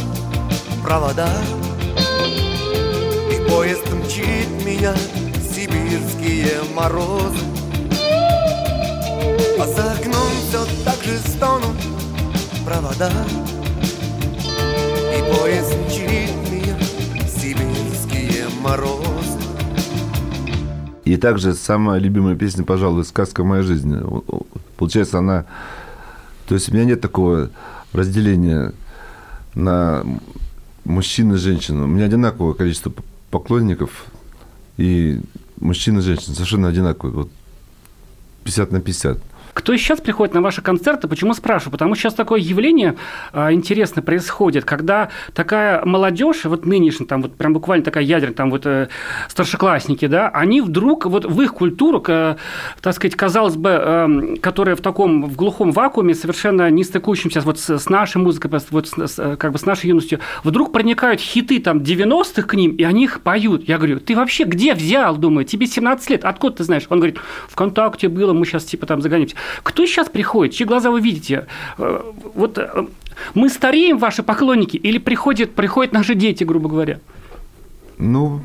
провода. 0.82 1.30
И 3.30 3.50
поезд 3.50 3.86
мчит 3.92 4.48
меня 4.66 4.96
сибирские 5.54 6.64
морозы. 6.74 7.44
А 9.60 9.68
за 9.68 9.92
окном 9.92 10.32
все 10.48 10.66
так 10.86 11.04
же 11.04 11.18
стонут 11.18 11.76
провода. 12.66 13.12
И 15.18 15.38
поезд 15.38 15.76
мчит 15.86 16.32
меня 16.50 16.78
сибирские 17.28 18.46
морозы. 18.62 19.38
И 21.04 21.18
также 21.18 21.54
самая 21.54 22.00
любимая 22.00 22.36
песня, 22.36 22.64
пожалуй, 22.64 23.04
«Сказка 23.04 23.44
моей 23.44 23.64
жизни». 23.64 24.00
Получается, 24.78 25.18
она... 25.18 25.46
То 26.48 26.56
есть 26.56 26.70
у 26.70 26.74
меня 26.74 26.86
нет 26.86 27.02
такого 27.02 27.50
разделения 27.94 28.74
на 29.56 30.06
мужчин 30.84 31.34
и 31.34 31.38
женщин. 31.38 31.82
У 31.82 31.88
меня 31.88 32.06
одинаковое 32.06 32.54
количество 32.54 32.94
поклонников, 33.32 34.06
и 34.78 35.22
мужчин 35.60 35.98
и 36.00 36.02
женщин 36.02 36.34
совершенно 36.34 36.68
одинаковые. 36.68 37.16
Вот 37.16 37.30
50 38.44 38.72
на 38.72 38.82
50. 38.82 39.18
Кто 39.56 39.76
сейчас 39.78 40.02
приходит 40.02 40.36
на 40.36 40.42
ваши 40.42 40.62
концерты? 40.62 41.08
Почему 41.08 41.34
спрашиваю? 41.34 41.72
Потому 41.72 41.96
что 41.96 42.04
сейчас 42.04 42.14
такое 42.14 42.42
явление 42.42 42.98
а, 43.32 43.54
интересное 43.54 44.04
происходит, 44.04 44.66
когда 44.66 45.10
такая 45.34 45.84
молодежь, 45.86 46.44
вот 46.44 46.66
нынешняя, 46.66 47.08
там 47.08 47.22
вот 47.22 47.38
прям 47.38 47.54
буквально 47.54 47.86
такая 47.86 48.04
ядерная, 48.04 48.36
там 48.36 48.52
вот 48.52 48.66
э, 48.66 48.90
старшеклассники, 49.30 50.08
да, 50.08 50.28
они 50.28 50.60
вдруг 50.60 51.06
вот 51.06 51.24
в 51.24 51.42
их 51.42 51.54
культуру, 51.54 52.02
к, 52.02 52.38
так 52.82 52.94
сказать, 52.94 53.16
казалось 53.16 53.56
бы, 53.56 53.70
эм, 53.70 54.38
которая 54.38 54.76
в 54.76 54.82
таком, 54.82 55.24
в 55.24 55.38
глухом 55.38 55.72
вакууме, 55.72 56.16
совершенно 56.16 56.70
не 56.70 56.84
стыкующимся 56.84 57.40
вот 57.40 57.58
с, 57.58 57.80
с 57.80 57.90
нашей 57.90 58.18
музыкой, 58.18 58.52
вот 58.72 58.90
с, 58.90 59.18
э, 59.18 59.38
как 59.38 59.54
бы 59.54 59.58
с 59.58 59.66
нашей 59.66 59.88
юностью, 59.88 60.20
вдруг 60.44 60.74
проникают 60.74 61.22
хиты 61.22 61.62
там 61.62 61.78
90-х 61.78 62.42
к 62.42 62.54
ним, 62.56 62.76
и 62.76 62.84
они 62.84 63.06
их 63.06 63.22
поют. 63.22 63.70
Я 63.70 63.78
говорю, 63.78 64.02
ты 64.02 64.18
вообще 64.18 64.44
где 64.44 64.74
взял, 64.74 65.16
думаю, 65.16 65.46
тебе 65.46 65.66
17 65.66 66.10
лет, 66.10 66.26
откуда 66.26 66.58
ты 66.58 66.66
знаешь? 66.66 66.84
Он 66.90 67.00
говорит, 67.00 67.20
ВКонтакте 67.48 68.10
было, 68.10 68.34
мы 68.34 68.46
сейчас 68.46 68.66
типа 68.66 68.86
там 68.86 69.02
загонимся. 69.02 69.38
Кто 69.64 69.86
сейчас 69.86 70.10
приходит? 70.10 70.54
Чьи 70.56 70.66
глаза 70.66 70.90
вы 70.92 71.02
видите? 71.02 71.46
Э, 71.78 72.02
Вот 72.36 72.58
э, 72.58 72.88
мы 73.34 73.50
стареем, 73.50 73.98
ваши 73.98 74.24
поклонники, 74.24 74.78
или 74.78 74.98
приходят, 75.00 75.54
приходят 75.56 75.94
наши 75.94 76.16
дети, 76.16 76.44
грубо 76.44 76.70
говоря? 76.70 77.00
Ну, 77.98 78.42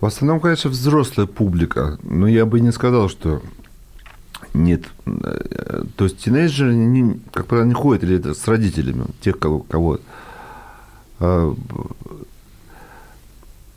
в 0.00 0.06
основном, 0.06 0.40
конечно, 0.40 0.70
взрослая 0.70 1.26
публика. 1.26 1.98
Но 2.02 2.26
я 2.26 2.44
бы 2.46 2.60
не 2.60 2.72
сказал, 2.72 3.08
что 3.08 3.40
нет. 4.54 4.82
Э, 5.06 5.84
То 5.96 6.04
есть 6.04 6.18
тинейджеры, 6.18 6.72
они, 6.72 7.20
как 7.32 7.46
правило, 7.46 7.66
не 7.66 7.74
ходят 7.74 8.04
или 8.04 8.16
это 8.16 8.34
с 8.34 8.48
родителями, 8.48 9.04
тех, 9.20 9.38
кого... 9.38 9.60
кого. 9.60 9.98
А, 11.20 11.54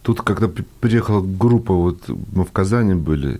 Тут 0.02 0.22
когда 0.22 0.48
при- 0.50 0.66
приехала 0.82 1.22
группа, 1.22 1.74
вот 1.74 2.10
мы 2.34 2.44
в 2.44 2.52
Казани 2.52 2.94
были, 2.94 3.40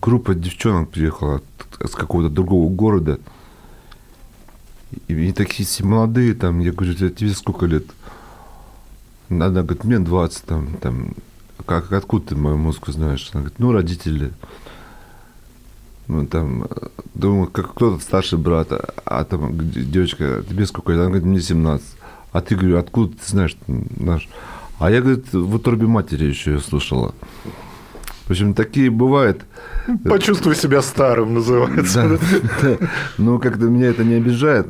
группа 0.00 0.34
девчонок 0.34 0.90
приехала 0.90 1.42
с 1.84 1.90
какого-то 1.90 2.28
другого 2.28 2.70
города. 2.70 3.18
И, 5.08 5.32
такие 5.32 5.66
все 5.66 5.84
молодые, 5.84 6.34
там, 6.34 6.60
я 6.60 6.72
говорю, 6.72 6.92
«А 6.92 7.10
тебе 7.10 7.30
сколько 7.30 7.66
лет? 7.66 7.84
Она 9.28 9.50
говорит, 9.50 9.84
мне 9.84 9.98
20, 9.98 10.44
там, 10.44 10.74
там, 10.80 11.14
как, 11.66 11.92
откуда 11.92 12.28
ты 12.28 12.36
мою 12.36 12.56
музыку 12.56 12.92
знаешь? 12.92 13.28
Она 13.32 13.42
говорит, 13.42 13.58
ну, 13.58 13.72
родители. 13.72 14.32
Ну, 16.06 16.24
там, 16.26 16.64
э, 16.64 16.88
думаю, 17.14 17.48
как 17.48 17.72
кто-то 17.74 18.00
старший 18.00 18.38
брат, 18.38 18.70
а, 18.70 18.94
а 19.04 19.24
там 19.24 19.56
г- 19.56 19.64
девочка, 19.82 20.44
тебе 20.48 20.64
сколько 20.66 20.92
лет? 20.92 21.00
Она 21.00 21.08
говорит, 21.08 21.26
мне 21.26 21.40
17. 21.40 21.84
А 22.30 22.40
ты, 22.40 22.54
говорю, 22.54 22.78
откуда 22.78 23.16
ты 23.16 23.28
знаешь 23.28 23.56
наш? 23.66 24.28
А 24.78 24.90
я, 24.90 25.00
говорит, 25.00 25.32
в 25.32 25.54
утробе 25.56 25.88
матери 25.88 26.26
еще 26.26 26.52
ее 26.52 26.60
слушала. 26.60 27.12
В 28.26 28.30
общем, 28.30 28.54
такие 28.54 28.90
бывают. 28.90 29.44
Почувствуй 30.04 30.56
себя 30.56 30.82
старым, 30.82 31.34
называется. 31.34 32.18
Да, 32.60 32.76
да. 32.78 32.88
Но 33.18 33.38
как-то 33.38 33.66
меня 33.66 33.86
это 33.86 34.02
не 34.02 34.14
обижает, 34.14 34.66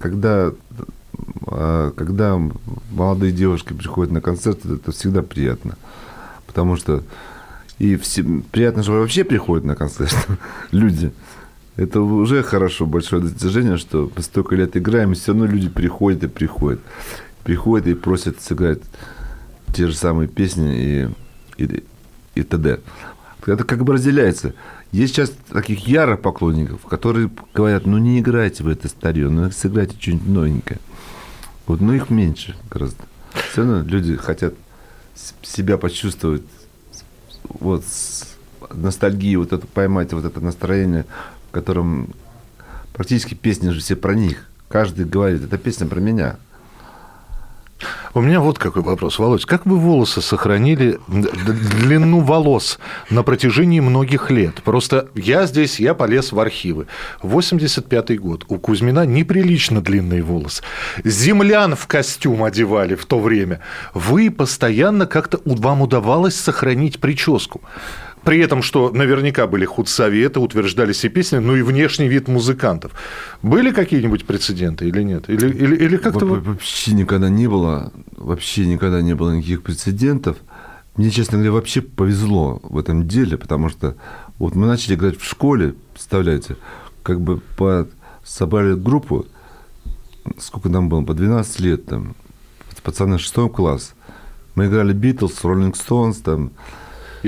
когда, 0.00 0.52
а, 1.46 1.92
когда 1.92 2.38
молодые 2.90 3.32
девушки 3.32 3.72
приходят 3.72 4.12
на 4.12 4.20
концерт, 4.20 4.66
это 4.66 4.92
всегда 4.92 5.22
приятно. 5.22 5.76
Потому 6.46 6.76
что 6.76 7.04
и 7.78 7.96
все, 7.96 8.22
приятно, 8.50 8.82
что 8.82 8.92
вообще 8.92 9.24
приходят 9.24 9.64
на 9.64 9.74
концерт 9.74 10.14
люди. 10.70 11.12
Это 11.76 12.00
уже 12.02 12.42
хорошо, 12.42 12.84
большое 12.86 13.22
достижение, 13.22 13.78
что 13.78 14.08
по 14.08 14.20
столько 14.20 14.56
лет 14.56 14.76
играем, 14.76 15.12
и 15.12 15.14
все 15.14 15.32
равно 15.32 15.46
люди 15.46 15.68
приходят 15.68 16.24
и 16.24 16.26
приходят. 16.26 16.80
Приходят 17.44 17.86
и 17.86 17.94
просят 17.94 18.42
сыграть 18.42 18.82
те 19.72 19.86
же 19.86 19.94
самые 19.94 20.28
песни 20.28 21.08
и, 21.56 21.64
и, 21.64 21.84
и 22.38 22.42
т.д. 22.44 22.80
Это 23.46 23.64
как 23.64 23.84
бы 23.84 23.94
разделяется. 23.94 24.54
Есть 24.92 25.14
сейчас 25.14 25.32
таких 25.50 25.86
ярых 25.86 26.20
поклонников, 26.20 26.82
которые 26.86 27.30
говорят, 27.54 27.86
ну 27.86 27.98
не 27.98 28.20
играйте 28.20 28.64
в 28.64 28.68
это 28.68 28.88
старье, 28.88 29.28
ну 29.28 29.50
сыграйте 29.50 29.96
что-нибудь 29.98 30.28
новенькое. 30.28 30.80
Вот, 31.66 31.80
ну 31.80 31.92
их 31.92 32.10
меньше 32.10 32.56
гораздо. 32.70 33.04
Все 33.50 33.62
равно 33.62 33.82
люди 33.82 34.16
хотят 34.16 34.54
себя 35.42 35.76
почувствовать, 35.76 36.42
вот 37.48 37.84
с 37.84 38.36
ностальгией, 38.72 39.36
вот 39.36 39.52
это 39.52 39.66
поймать, 39.66 40.12
вот 40.12 40.24
это 40.24 40.40
настроение, 40.40 41.04
в 41.48 41.52
котором 41.52 42.10
практически 42.92 43.34
песни 43.34 43.70
же 43.70 43.80
все 43.80 43.96
про 43.96 44.14
них. 44.14 44.46
Каждый 44.68 45.04
говорит, 45.04 45.42
это 45.44 45.58
песня 45.58 45.86
про 45.86 46.00
меня. 46.00 46.36
У 48.14 48.20
меня 48.20 48.40
вот 48.40 48.58
какой 48.58 48.82
вопрос, 48.82 49.18
Володь. 49.18 49.44
Как 49.44 49.66
вы 49.66 49.76
волосы 49.78 50.22
сохранили, 50.22 50.98
длину 51.08 52.20
волос 52.20 52.78
на 53.10 53.22
протяжении 53.22 53.80
многих 53.80 54.30
лет? 54.30 54.62
Просто 54.62 55.08
я 55.14 55.46
здесь, 55.46 55.78
я 55.78 55.94
полез 55.94 56.32
в 56.32 56.40
архивы. 56.40 56.86
85-й 57.22 58.16
год. 58.16 58.44
У 58.48 58.58
Кузьмина 58.58 59.04
неприлично 59.04 59.82
длинные 59.82 60.22
волосы. 60.22 60.62
Землян 61.04 61.76
в 61.76 61.86
костюм 61.86 62.44
одевали 62.44 62.94
в 62.94 63.04
то 63.04 63.20
время. 63.20 63.60
Вы 63.92 64.30
постоянно 64.30 65.06
как-то 65.06 65.40
вам 65.44 65.82
удавалось 65.82 66.36
сохранить 66.36 67.00
прическу. 67.00 67.60
При 68.28 68.40
этом, 68.40 68.62
что 68.62 68.90
наверняка 68.90 69.46
были 69.46 69.64
худсоветы, 69.64 70.38
утверждались 70.38 71.02
и 71.02 71.08
песни, 71.08 71.38
ну 71.38 71.56
и 71.56 71.62
внешний 71.62 72.08
вид 72.08 72.28
музыкантов. 72.28 72.92
Были 73.40 73.70
какие-нибудь 73.70 74.26
прецеденты 74.26 74.86
или 74.86 75.02
нет? 75.02 75.30
Или, 75.30 75.48
или, 75.48 75.76
или 75.76 75.96
как-то... 75.96 76.26
Во- 76.26 76.36
Вообще 76.38 76.92
никогда 76.92 77.30
не 77.30 77.46
было, 77.46 77.90
вообще 78.18 78.66
никогда 78.66 79.00
не 79.00 79.14
было 79.14 79.34
никаких 79.34 79.62
прецедентов. 79.62 80.36
Мне, 80.96 81.10
честно 81.10 81.38
говоря, 81.38 81.52
вообще 81.52 81.80
повезло 81.80 82.60
в 82.62 82.76
этом 82.76 83.08
деле, 83.08 83.38
потому 83.38 83.70
что 83.70 83.96
вот 84.38 84.54
мы 84.54 84.66
начали 84.66 84.94
играть 84.94 85.18
в 85.18 85.24
школе, 85.24 85.74
представляете, 85.94 86.56
как 87.02 87.22
бы 87.22 87.40
по, 87.56 87.88
собрали 88.24 88.74
группу, 88.74 89.24
сколько 90.38 90.68
нам 90.68 90.90
было, 90.90 91.02
по 91.02 91.14
12 91.14 91.60
лет 91.60 91.86
там, 91.86 92.14
пацаны 92.82 93.18
6 93.18 93.50
класс. 93.54 93.94
Мы 94.54 94.66
играли 94.66 94.92
Битлз, 94.92 95.44
Роллинг 95.44 95.76
Стоунс, 95.76 96.18
там, 96.18 96.50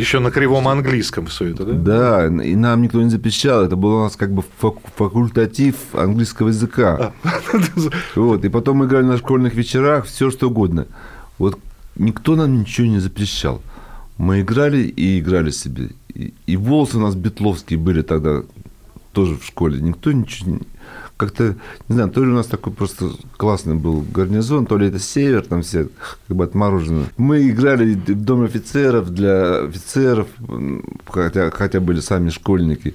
Еще 0.00 0.18
на 0.18 0.30
кривом 0.30 0.66
английском 0.66 1.26
все 1.26 1.46
это, 1.46 1.64
да? 1.64 2.26
да, 2.28 2.42
и 2.44 2.54
нам 2.56 2.82
никто 2.82 3.02
не 3.02 3.10
запрещал. 3.10 3.64
Это 3.64 3.76
был 3.76 3.96
у 3.96 4.00
нас 4.00 4.16
как 4.16 4.32
бы 4.32 4.42
фак- 4.58 4.80
факультатив 4.96 5.74
английского 5.92 6.48
языка. 6.48 7.12
Вот, 8.14 8.44
и 8.44 8.48
потом 8.48 8.78
мы 8.78 8.86
играли 8.86 9.04
на 9.04 9.18
школьных 9.18 9.54
вечерах, 9.54 10.06
все 10.06 10.30
что 10.30 10.48
угодно. 10.48 10.86
Вот 11.38 11.58
никто 11.96 12.36
нам 12.36 12.60
ничего 12.60 12.86
не 12.86 12.98
запрещал. 12.98 13.62
Мы 14.18 14.40
играли 14.40 14.82
и 14.82 15.20
играли 15.20 15.50
себе. 15.50 15.90
И, 16.46 16.56
волосы 16.56 16.96
у 16.96 17.00
нас 17.00 17.14
битловские 17.14 17.78
были 17.78 18.02
тогда 18.02 18.42
тоже 19.12 19.36
в 19.36 19.44
школе. 19.44 19.80
Никто 19.80 20.12
ничего 20.12 20.52
не... 20.52 20.60
Как-то, 21.20 21.54
не 21.88 21.94
знаю, 21.96 22.08
то 22.10 22.24
ли 22.24 22.30
у 22.30 22.34
нас 22.34 22.46
такой 22.46 22.72
просто 22.72 23.10
классный 23.36 23.74
был 23.74 24.02
гарнизон, 24.10 24.64
то 24.64 24.78
ли 24.78 24.86
это 24.88 24.98
север, 24.98 25.44
там 25.44 25.60
все 25.60 25.88
как 26.26 26.34
бы 26.34 26.44
отморожены. 26.44 27.04
Мы 27.18 27.46
играли 27.50 27.92
в 27.92 28.24
Дом 28.24 28.44
офицеров 28.44 29.10
для 29.10 29.64
офицеров, 29.64 30.28
хотя, 31.06 31.50
хотя 31.50 31.78
были 31.80 32.00
сами 32.00 32.30
школьники. 32.30 32.94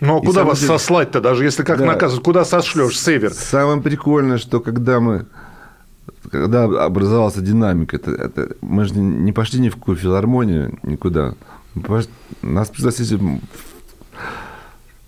Ну, 0.00 0.18
а 0.18 0.22
И 0.22 0.26
куда 0.26 0.42
вас 0.42 0.58
деле- 0.58 0.72
сослать-то, 0.76 1.20
даже 1.20 1.44
если 1.44 1.62
как 1.62 1.78
Да. 1.78 1.86
наказывают? 1.86 2.24
Куда 2.24 2.44
сошлешь, 2.44 2.98
север? 2.98 3.32
Самое 3.32 3.80
прикольное, 3.80 4.38
что 4.38 4.58
когда 4.58 4.98
мы 4.98 5.26
когда 6.32 6.64
образовалась 6.64 7.34
динамика, 7.36 7.94
это, 7.94 8.10
это, 8.10 8.56
мы 8.60 8.86
же 8.86 8.94
не 8.94 9.30
пошли 9.30 9.60
ни 9.60 9.68
в 9.68 9.74
какую 9.76 9.96
филармонию, 9.96 10.76
никуда. 10.82 11.34
Нас 12.42 12.68
пригласили 12.70 13.14
в 13.16 13.38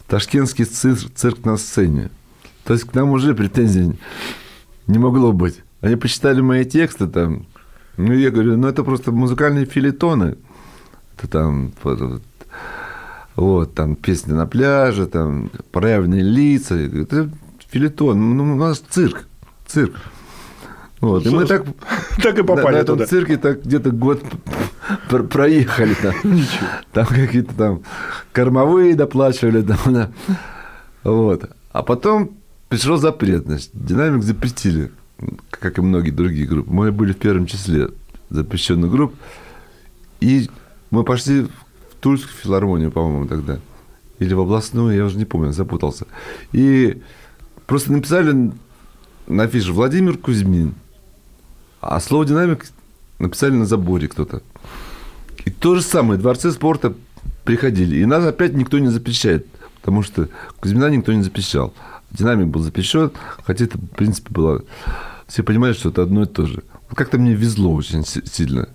ташкентский 0.06 0.66
цирк, 0.66 1.00
цирк 1.16 1.44
на 1.44 1.56
сцене. 1.56 2.10
То 2.64 2.72
есть 2.74 2.84
к 2.84 2.94
нам 2.94 3.10
уже 3.10 3.34
претензий 3.34 3.98
не 4.86 4.98
могло 4.98 5.32
быть. 5.32 5.62
Они 5.80 5.96
почитали 5.96 6.40
мои 6.40 6.64
тексты 6.64 7.06
там. 7.06 7.46
Ну, 7.96 8.12
я 8.12 8.30
говорю, 8.30 8.56
ну, 8.56 8.68
это 8.68 8.82
просто 8.82 9.12
музыкальные 9.12 9.66
фельетоны. 9.66 10.36
Это 11.16 11.28
там, 11.28 11.72
вот, 13.36 13.74
там 13.74 13.94
песни 13.96 14.32
на 14.32 14.46
пляже, 14.46 15.06
там 15.06 15.50
проявленные 15.72 16.22
лица. 16.22 16.74
Это 16.76 17.30
фельетон. 17.70 18.36
Ну, 18.36 18.54
у 18.54 18.56
нас 18.56 18.78
цирк. 18.78 19.26
Цирк. 19.66 19.94
Вот. 21.00 21.26
И 21.26 21.30
мы 21.30 21.44
так 21.44 21.64
Так 22.22 22.34
и 22.38 22.42
на, 22.42 22.44
попали 22.44 22.76
на 22.76 22.78
этом 22.80 22.96
туда. 22.96 23.06
цирке 23.06 23.36
так 23.36 23.62
где-то 23.62 23.90
год 23.90 24.22
про- 25.08 25.22
проехали 25.24 25.94
там. 25.94 26.14
Там 26.92 27.06
какие-то 27.06 27.54
там 27.54 27.82
кормовые 28.32 28.94
доплачивали. 28.94 29.62
Там, 29.62 29.78
да. 29.86 30.10
Вот. 31.02 31.50
А 31.72 31.82
потом 31.82 32.30
пришел 32.74 32.96
запрет. 32.96 33.44
Значит, 33.44 33.70
динамик 33.72 34.24
запретили, 34.24 34.90
как 35.50 35.78
и 35.78 35.80
многие 35.80 36.10
другие 36.10 36.46
группы. 36.46 36.70
Мы 36.72 36.90
были 36.90 37.12
в 37.12 37.18
первом 37.18 37.46
числе 37.46 37.90
запрещенных 38.30 38.90
групп. 38.90 39.14
И 40.20 40.50
мы 40.90 41.04
пошли 41.04 41.42
в 41.42 41.94
Тульскую 42.00 42.34
филармонию, 42.42 42.90
по-моему, 42.90 43.26
тогда. 43.28 43.60
Или 44.18 44.34
в 44.34 44.40
областную, 44.40 44.96
я 44.96 45.04
уже 45.04 45.18
не 45.18 45.24
помню, 45.24 45.52
запутался. 45.52 46.06
И 46.52 47.00
просто 47.66 47.92
написали 47.92 48.52
на 49.28 49.44
афише 49.44 49.72
Владимир 49.72 50.18
Кузьмин. 50.18 50.74
А 51.80 52.00
слово 52.00 52.26
«динамик» 52.26 52.66
написали 53.20 53.52
на 53.52 53.66
заборе 53.66 54.08
кто-то. 54.08 54.42
И 55.44 55.50
то 55.50 55.76
же 55.76 55.82
самое, 55.82 56.18
дворцы 56.18 56.50
спорта 56.50 56.94
приходили. 57.44 57.98
И 57.98 58.04
нас 58.04 58.24
опять 58.26 58.54
никто 58.54 58.80
не 58.80 58.88
запрещает, 58.88 59.46
потому 59.76 60.02
что 60.02 60.28
Кузьмина 60.58 60.90
никто 60.90 61.12
не 61.12 61.22
запрещал. 61.22 61.72
Динамик 62.14 62.46
был 62.48 62.62
запрещен, 62.62 63.10
хотя 63.44 63.64
это, 63.64 63.76
в 63.76 63.86
принципе, 63.88 64.32
было... 64.32 64.62
Все 65.26 65.42
понимали, 65.42 65.72
что 65.72 65.88
это 65.88 66.02
одно 66.02 66.22
и 66.22 66.26
то 66.26 66.46
же. 66.46 66.62
Как-то 66.94 67.18
мне 67.18 67.34
везло 67.34 67.74
очень 67.74 68.04
си- 68.04 68.22
сильно 68.24 68.68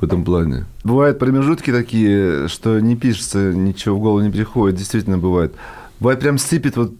в 0.00 0.04
этом 0.04 0.24
плане. 0.24 0.64
Бывают 0.82 1.18
промежутки 1.18 1.70
такие, 1.70 2.48
что 2.48 2.80
не 2.80 2.96
пишется, 2.96 3.52
ничего 3.52 3.96
в 3.96 4.00
голову 4.00 4.20
не 4.20 4.30
приходит. 4.30 4.76
Действительно 4.78 5.18
бывает. 5.18 5.54
Бывает 6.00 6.20
прям 6.20 6.38
сыпет, 6.38 6.76
вот, 6.76 6.92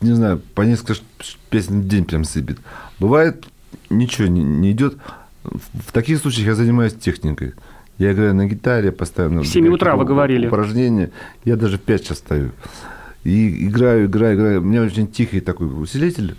не 0.00 0.12
знаю, 0.12 0.40
по 0.54 0.62
несколько 0.62 0.94
песен 1.50 1.82
в 1.82 1.88
день 1.88 2.04
прям 2.04 2.24
сыпет. 2.24 2.58
Бывает 2.98 3.44
ничего 3.90 4.26
не, 4.28 4.42
не 4.42 4.72
идет. 4.72 4.96
В 5.44 5.60
в 5.88 5.92
таких 5.92 6.18
случаях 6.18 6.48
я 6.48 6.54
занимаюсь 6.54 6.94
техникой. 6.94 7.54
Я 7.98 8.12
играю 8.12 8.34
на 8.34 8.46
гитаре 8.46 8.92
постоянно. 8.92 9.42
В 9.42 9.46
7 9.46 9.68
утра 9.68 9.94
вы 9.96 10.04
говорили. 10.04 10.46
Упражнения. 10.46 11.10
Я 11.44 11.56
даже 11.56 11.76
в 11.76 11.80
5 11.82 12.02
сейчас 12.04 12.18
стою. 12.18 12.52
И 13.24 13.66
играю, 13.68 14.06
играю, 14.06 14.36
играю. 14.36 14.60
У 14.60 14.64
меня 14.64 14.82
очень 14.82 15.06
тихий 15.06 15.40
такой 15.40 15.66
усилитель. 15.66 16.36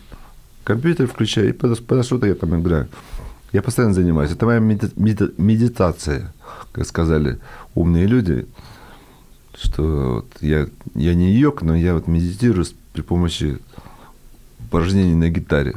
Компьютер 0.63 1.07
включаю, 1.07 1.49
и 1.49 1.51
подо, 1.51 1.75
подо 1.75 2.03
что-то 2.03 2.27
я 2.27 2.35
там 2.35 2.59
играю. 2.59 2.87
Я 3.53 3.61
постоянно 3.61 3.93
занимаюсь. 3.93 4.31
Это 4.31 4.45
моя 4.45 4.59
меди- 4.59 4.91
меди- 4.95 5.33
медитация, 5.37 6.33
как 6.71 6.85
сказали 6.85 7.39
умные 7.75 8.07
люди. 8.07 8.47
Что 9.55 9.83
вот 10.15 10.41
я, 10.41 10.67
я 10.95 11.13
не 11.13 11.33
йог, 11.33 11.61
но 11.61 11.75
я 11.75 11.93
вот 11.93 12.07
медитирую 12.07 12.65
при 12.93 13.01
помощи 13.01 13.59
упражнений 14.65 15.15
на 15.15 15.29
гитаре. 15.29 15.75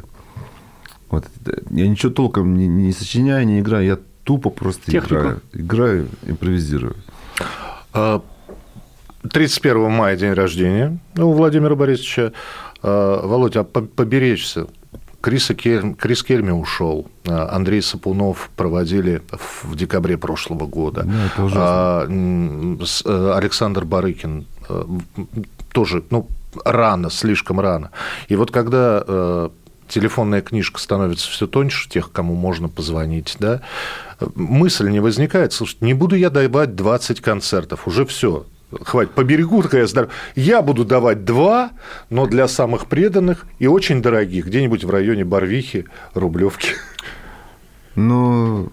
Вот. 1.09 1.25
Я 1.71 1.87
ничего 1.87 2.11
толком 2.11 2.55
не, 2.57 2.67
не 2.67 2.93
сочиняю, 2.93 3.45
не 3.45 3.59
играю, 3.59 3.85
я 3.85 3.99
тупо 4.23 4.49
просто 4.49 4.91
Технику. 4.91 5.15
играю. 5.15 5.41
Играю, 5.53 6.07
импровизирую. 6.25 6.95
А, 7.93 8.21
31 9.31 9.89
мая 9.91 10.15
день 10.15 10.33
рождения 10.33 10.97
у 11.17 11.31
Владимира 11.33 11.75
Борисовича. 11.75 12.31
А, 12.81 13.25
Володя, 13.25 13.61
а 13.61 13.63
по- 13.63 13.81
поберечься. 13.81 14.67
Криса 15.21 15.55
Кель- 15.55 15.95
Крис 15.95 16.21
Кельми 16.23 16.51
ушел. 16.51 17.07
А, 17.27 17.49
Андрей 17.55 17.81
Сапунов 17.81 18.49
проводили 18.55 19.21
в 19.63 19.75
декабре 19.75 20.17
прошлого 20.17 20.65
года. 20.67 21.03
Да. 21.03 21.47
А, 21.55 22.07
с- 22.85 23.01
э, 23.05 23.33
Александр 23.35 23.85
Барыкин 23.85 24.45
э, 24.69 24.83
тоже, 25.73 26.03
ну, 26.11 26.27
рано, 26.63 27.09
слишком 27.09 27.59
рано. 27.59 27.89
И 28.27 28.35
вот 28.35 28.51
когда 28.51 29.03
э, 29.07 29.49
телефонная 29.87 30.41
книжка 30.41 30.79
становится 30.79 31.29
все 31.29 31.47
тоньше, 31.47 31.89
тех, 31.89 32.11
кому 32.11 32.35
можно 32.35 32.69
позвонить, 32.69 33.35
да, 33.39 33.61
мысль 34.35 34.89
не 34.89 34.99
возникает, 34.99 35.53
слушай, 35.53 35.77
не 35.81 35.93
буду 35.93 36.15
я 36.15 36.29
давать 36.29 36.75
20 36.75 37.19
концертов, 37.21 37.87
уже 37.87 38.05
все, 38.05 38.45
хватит, 38.83 39.11
по 39.13 39.23
берегу 39.23 39.61
такая 39.63 39.87
здоров... 39.87 40.11
Я 40.35 40.61
буду 40.61 40.85
давать 40.85 41.25
два, 41.25 41.71
но 42.09 42.25
для 42.25 42.47
самых 42.47 42.87
преданных 42.87 43.45
и 43.59 43.67
очень 43.67 44.01
дорогих, 44.01 44.47
где-нибудь 44.47 44.83
в 44.83 44.89
районе 44.89 45.25
Барвихи, 45.25 45.85
Рублевки. 46.13 46.71
Ну, 47.95 48.71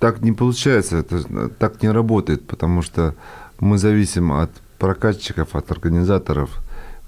так 0.00 0.20
не 0.20 0.32
получается, 0.32 0.96
это 0.98 1.48
так 1.50 1.82
не 1.82 1.90
работает, 1.90 2.46
потому 2.46 2.82
что 2.82 3.14
мы 3.60 3.78
зависим 3.78 4.32
от 4.32 4.50
прокатчиков, 4.78 5.54
от 5.54 5.70
организаторов. 5.70 6.50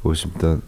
В 0.03 0.09
общем-то, 0.09 0.61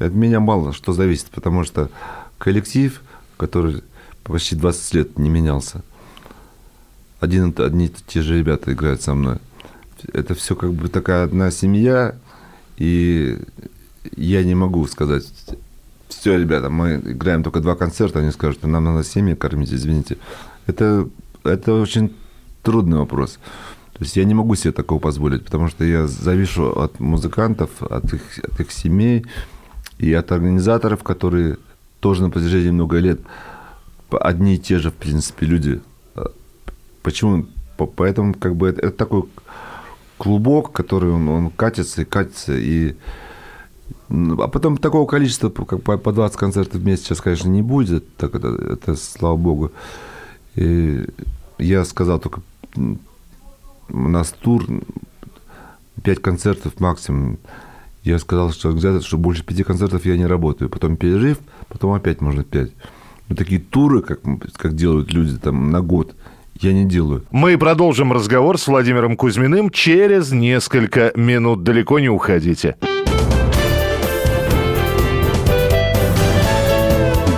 от 0.00 0.12
меня 0.12 0.40
мало 0.40 0.72
что 0.72 0.92
зависит, 0.92 1.30
потому 1.30 1.64
что 1.64 1.90
коллектив, 2.38 3.00
который 3.36 3.82
почти 4.24 4.56
20 4.56 4.94
лет 4.94 5.18
не 5.18 5.30
менялся, 5.30 5.82
один, 7.20 7.54
одни 7.56 7.86
и 7.86 7.92
те 8.06 8.20
же 8.20 8.38
ребята 8.38 8.72
играют 8.72 9.00
со 9.02 9.14
мной. 9.14 9.38
Это 10.12 10.34
все 10.34 10.54
как 10.54 10.72
бы 10.72 10.88
такая 10.88 11.24
одна 11.24 11.50
семья, 11.50 12.16
и 12.76 13.38
я 14.16 14.44
не 14.44 14.54
могу 14.54 14.86
сказать, 14.86 15.24
все, 16.08 16.38
ребята, 16.38 16.70
мы 16.70 16.96
играем 16.96 17.42
только 17.42 17.60
два 17.60 17.74
концерта, 17.74 18.20
они 18.20 18.30
скажут, 18.30 18.62
нам 18.64 18.84
надо 18.84 19.04
семьи 19.04 19.34
кормить, 19.34 19.72
извините. 19.72 20.16
Это, 20.66 21.08
это 21.42 21.74
очень 21.74 22.14
трудный 22.62 22.98
вопрос. 22.98 23.38
То 23.94 24.02
есть 24.02 24.16
я 24.16 24.24
не 24.24 24.34
могу 24.34 24.54
себе 24.56 24.72
такого 24.72 24.98
позволить, 24.98 25.44
потому 25.44 25.68
что 25.68 25.84
я 25.84 26.06
завишу 26.06 26.70
от 26.72 26.98
музыкантов, 27.00 27.70
от 27.82 28.12
их, 28.12 28.22
от 28.42 28.60
их 28.60 28.72
семей 28.72 29.24
и 29.98 30.12
от 30.12 30.32
организаторов, 30.32 31.02
которые 31.02 31.58
тоже 32.00 32.22
на 32.22 32.30
протяжении 32.30 32.70
много 32.70 32.98
лет 32.98 33.20
одни 34.10 34.54
и 34.56 34.58
те 34.58 34.78
же, 34.78 34.90
в 34.90 34.94
принципе, 34.94 35.46
люди. 35.46 35.80
Почему? 37.02 37.46
По- 37.76 37.86
Поэтому 37.86 38.34
как 38.34 38.56
бы 38.56 38.68
это, 38.68 38.80
это 38.80 38.96
такой 38.96 39.24
клубок, 40.18 40.72
который 40.72 41.10
он, 41.10 41.28
он 41.28 41.50
катится 41.50 42.02
и 42.02 42.04
катится, 42.04 42.56
и 42.56 42.96
ну, 44.08 44.40
а 44.40 44.48
потом 44.48 44.76
такого 44.76 45.06
количества, 45.06 45.50
как 45.50 45.82
по, 45.82 45.96
по 45.96 46.12
20 46.12 46.36
концертов 46.36 46.80
в 46.80 46.84
месяц 46.84 47.04
сейчас, 47.04 47.20
конечно, 47.20 47.48
не 47.48 47.62
будет. 47.62 48.16
Так 48.16 48.34
это, 48.34 48.48
это 48.48 48.96
слава 48.96 49.36
богу. 49.36 49.72
И 50.56 51.06
я 51.58 51.84
сказал 51.84 52.18
только, 52.18 52.42
у 52.76 54.08
нас 54.08 54.32
тур, 54.32 54.66
5 56.02 56.20
концертов 56.20 56.80
максимум. 56.80 57.38
Я 58.02 58.18
сказал, 58.18 58.52
что 58.52 58.72
где-то, 58.72 59.00
что 59.00 59.16
больше 59.16 59.44
пяти 59.44 59.62
концертов 59.62 60.04
я 60.04 60.16
не 60.16 60.26
работаю. 60.26 60.68
Потом 60.68 60.96
перерыв, 60.96 61.38
потом 61.68 61.92
опять 61.92 62.20
можно 62.20 62.44
5. 62.44 62.70
Но 63.28 63.36
такие 63.36 63.60
туры, 63.60 64.02
как, 64.02 64.20
как 64.56 64.76
делают 64.76 65.12
люди 65.12 65.38
там 65.38 65.70
на 65.70 65.80
год, 65.80 66.14
я 66.64 66.72
не 66.72 66.84
делаю. 66.84 67.24
Мы 67.30 67.58
продолжим 67.58 68.12
разговор 68.12 68.58
с 68.58 68.66
Владимиром 68.66 69.16
Кузьминым 69.16 69.70
через 69.70 70.32
несколько 70.32 71.12
минут. 71.14 71.62
Далеко 71.62 71.98
не 71.98 72.08
уходите. 72.08 72.76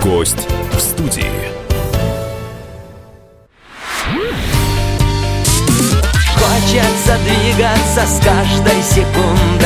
Гость 0.01 0.47
в 0.71 0.79
студии. 0.79 1.25
Хочется 6.35 7.17
двигаться 7.25 8.05
с 8.05 8.23
каждой 8.23 8.81
секундой 8.81 9.56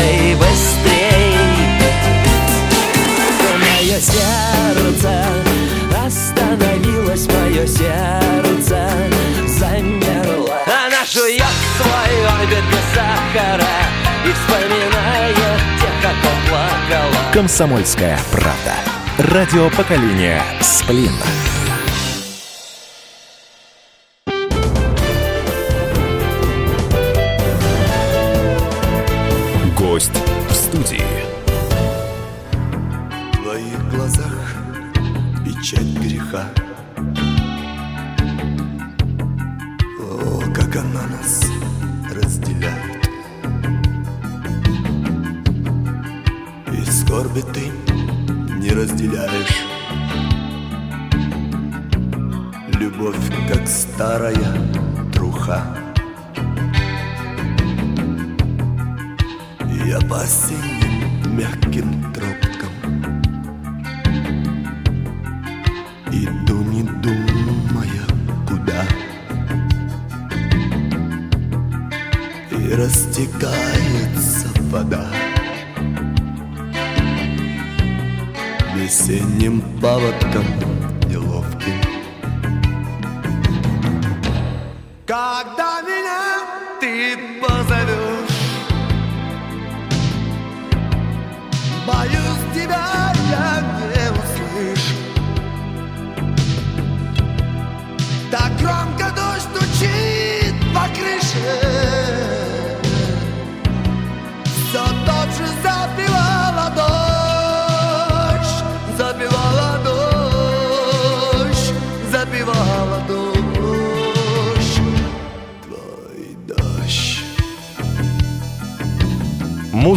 Комсомольская 17.34 18.20
правда. 18.30 18.76
Радио 19.18 19.70
поколения 19.70 20.42
Сплин. 20.60 21.14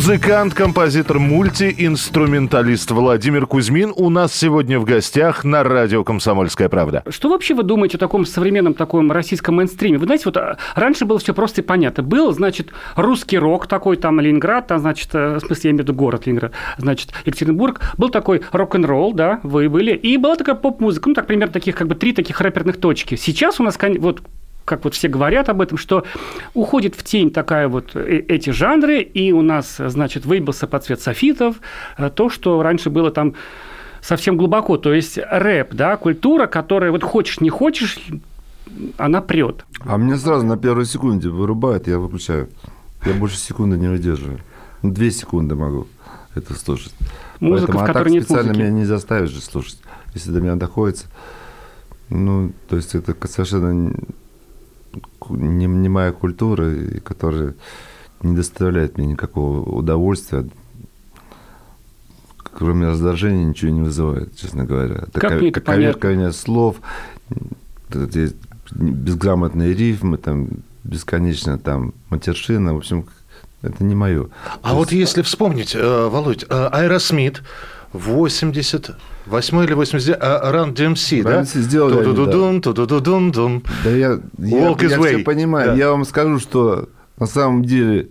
Музыкант, 0.05 0.53
композитор, 0.53 1.19
мультиинструменталист 1.19 2.91
Владимир 2.91 3.47
Кузьмин 3.47 3.91
у 3.97 4.11
нас 4.11 4.35
сегодня 4.35 4.79
в 4.79 4.85
гостях 4.85 5.45
на 5.45 5.65
радио 5.65 6.05
«Комсомольская 6.05 6.69
правда». 6.69 7.03
Что 7.09 7.31
вообще 7.31 7.55
вы 7.55 7.63
думаете 7.63 7.97
о 7.97 8.01
таком 8.01 8.27
современном 8.27 8.75
таком 8.75 9.11
российском 9.11 9.55
мейнстриме? 9.55 9.97
Вы 9.97 10.05
знаете, 10.05 10.25
вот 10.27 10.37
а, 10.37 10.59
раньше 10.75 11.07
было 11.07 11.19
все 11.19 11.33
просто 11.33 11.63
и 11.63 11.65
понятно. 11.65 12.03
Был, 12.03 12.35
значит, 12.35 12.69
русский 12.97 13.39
рок 13.39 13.67
такой, 13.67 13.97
там, 13.97 14.21
Ленинград, 14.21 14.67
там, 14.67 14.81
значит, 14.81 15.09
э, 15.15 15.37
в 15.37 15.41
смысле, 15.41 15.61
я 15.63 15.71
имею 15.71 15.85
в 15.85 15.89
виду 15.89 15.95
город 15.95 16.27
Ленинград, 16.27 16.53
значит, 16.77 17.13
Екатеринбург. 17.25 17.81
Был 17.97 18.11
такой 18.11 18.43
рок-н-ролл, 18.53 19.15
да, 19.15 19.41
вы 19.43 19.71
были. 19.71 19.93
И 19.93 20.19
была 20.19 20.37
такая 20.37 20.55
поп-музыка, 20.55 21.09
ну, 21.09 21.15
так, 21.15 21.27
примерно, 21.27 21.55
таких, 21.55 21.77
как 21.77 21.89
бы, 21.89 21.95
три 21.95 22.13
таких 22.13 22.43
рэперных 22.43 22.79
точки. 22.79 23.15
Сейчас 23.15 23.59
у 23.59 23.63
нас, 23.63 23.79
вот, 23.99 24.21
как 24.65 24.85
вот 24.85 24.95
все 24.95 25.09
говорят 25.09 25.49
об 25.49 25.61
этом, 25.61 25.77
что 25.79 26.05
уходит 26.55 26.95
в 26.95 27.03
тень 27.03 27.31
такая 27.31 27.69
вот 27.69 27.95
э- 27.95 28.25
эти 28.29 28.51
жанры, 28.51 29.01
и 29.01 29.33
у 29.33 29.43
нас, 29.43 29.77
значит, 29.79 30.25
выбился 30.27 30.67
под 30.67 30.85
цвет 30.85 31.01
софитов 31.01 31.57
э, 31.99 32.11
то, 32.15 32.31
что 32.31 32.63
раньше 32.63 32.91
было 32.91 33.11
там 33.11 33.35
совсем 34.01 34.37
глубоко. 34.37 34.77
То 34.77 34.93
есть 34.93 35.19
рэп, 35.31 35.75
да, 35.75 35.97
культура, 35.97 36.47
которая 36.47 36.91
вот 36.91 37.03
хочешь, 37.03 37.41
не 37.41 37.51
хочешь, 37.51 37.99
она 38.97 39.21
прет. 39.21 39.65
А 39.85 39.99
мне 39.99 40.17
сразу 40.17 40.47
на 40.47 40.57
первой 40.57 40.87
секунде 40.87 41.29
вырубает, 41.29 41.87
я 41.89 41.99
выключаю. 41.99 42.49
Я 43.05 43.13
больше 43.15 43.37
секунды 43.37 43.77
не 43.77 43.89
выдерживаю. 43.89 44.41
Ну, 44.83 44.91
Две 44.93 45.11
секунды 45.11 45.55
могу 45.55 45.87
это 46.35 46.55
слушать. 46.55 46.95
Музыка, 47.41 47.73
Поэтому, 47.73 47.79
в 47.79 47.83
а 47.83 47.87
которой 47.87 48.05
так 48.05 48.13
нет 48.13 48.23
специально 48.25 48.49
музыки. 48.49 48.63
меня 48.63 48.73
не 48.79 48.85
заставишь 48.87 49.31
же 49.31 49.41
слушать. 49.41 49.79
Если 50.15 50.31
до 50.31 50.41
меня 50.41 50.55
доходит. 50.57 51.05
Ну, 52.09 52.53
то 52.69 52.77
есть 52.77 52.95
это 52.95 53.15
совершенно 53.29 53.93
не, 55.29 55.67
не 55.67 55.89
моя 55.89 56.13
культура, 56.13 56.73
и 56.73 57.01
которая 57.01 57.55
не 58.23 58.35
доставляет 58.35 58.97
мне 58.97 59.07
никакого 59.09 59.61
удовольствия, 59.61 60.47
кроме 62.57 62.89
раздражения 62.89 63.45
ничего 63.45 63.71
не 63.71 63.83
вызывает, 63.83 64.37
честно 64.37 64.65
говоря. 64.65 64.95
Как 64.95 65.13
Такая, 65.13 65.49
это 65.49 65.61
коверкование 65.61 66.33
слов, 66.33 66.77
безграмотные 68.71 69.75
рифмы, 69.75 70.17
там 70.17 70.49
бесконечно 70.85 71.59
там 71.59 71.95
матершина, 72.11 72.75
в 72.75 72.79
общем, 72.79 73.07
это 73.63 73.83
не 73.83 73.95
мое. 73.95 74.29
А 74.63 74.71
То 74.71 74.75
вот 74.77 74.93
есть... 74.93 75.11
если 75.11 75.23
вспомнить, 75.23 75.75
э, 75.75 76.09
Володь, 76.09 76.45
Аэросмит 76.49 77.43
80 77.93 78.95
Восьмой 79.27 79.65
или 79.65 79.73
восьмой... 79.73 80.03
А, 80.21 80.53
Run 80.53 80.75
DMC, 80.75 81.23
да? 81.23 81.41
DMC 81.41 81.59
сделали 81.61 82.05
Ту-ду-ду-дум, 82.05 82.61
ту-ду-ду-дум-дум. 82.61 83.63
Да 83.85 83.91
я, 83.91 84.21
я, 84.39 84.69
я 84.69 84.75
все 84.75 85.19
понимаю. 85.19 85.69
Да. 85.69 85.75
Я 85.75 85.91
вам 85.91 86.05
скажу, 86.05 86.39
что 86.39 86.89
на 87.19 87.27
самом 87.27 87.65
деле 87.65 88.09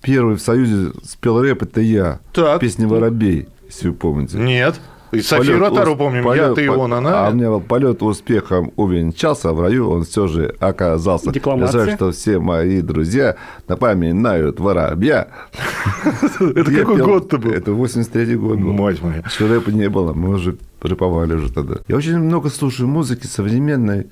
первый 0.00 0.36
в 0.36 0.40
Союзе 0.40 0.92
спел 1.04 1.40
рэп 1.40 1.62
это 1.62 1.80
я. 1.80 2.20
Так. 2.32 2.60
Песня 2.60 2.88
«Воробей», 2.88 3.48
если 3.66 3.88
вы 3.88 3.94
помните. 3.94 4.38
Нет. 4.38 4.80
И 5.12 5.20
Софию 5.20 5.60
Ротару 5.60 5.94
помним, 5.96 6.24
полет- 6.24 6.48
я, 6.48 6.54
ты, 6.54 6.66
по- 6.66 6.72
он, 6.72 6.92
она. 6.92 7.26
А 7.26 7.30
у 7.30 7.34
меня 7.34 7.48
был 7.50 7.60
полет 7.60 8.02
успехом 8.02 8.72
увенчался, 8.76 9.52
в 9.52 9.60
раю 9.60 9.88
он 9.90 10.04
все 10.04 10.26
же 10.26 10.54
оказался. 10.58 11.30
Декламация. 11.30 11.78
Я 11.78 11.84
знаю, 11.84 11.96
что 11.96 12.10
все 12.12 12.38
мои 12.40 12.80
друзья 12.80 13.36
напоминают 13.68 14.58
воробья. 14.58 15.28
Это 16.40 16.70
какой 16.70 17.02
год-то 17.02 17.38
был? 17.38 17.52
Это 17.52 17.70
83-й 17.70 18.34
год 18.36 18.58
был. 18.58 18.72
Мать 18.72 19.02
моя. 19.02 19.22
Еще 19.24 19.46
рэпа 19.46 19.70
не 19.70 19.88
было, 19.88 20.12
мы 20.14 20.30
уже 20.30 20.56
рэповали 20.82 21.34
уже 21.34 21.52
тогда. 21.52 21.76
Я 21.86 21.96
очень 21.96 22.18
много 22.18 22.50
слушаю 22.50 22.88
музыки 22.88 23.26
современной, 23.26 24.08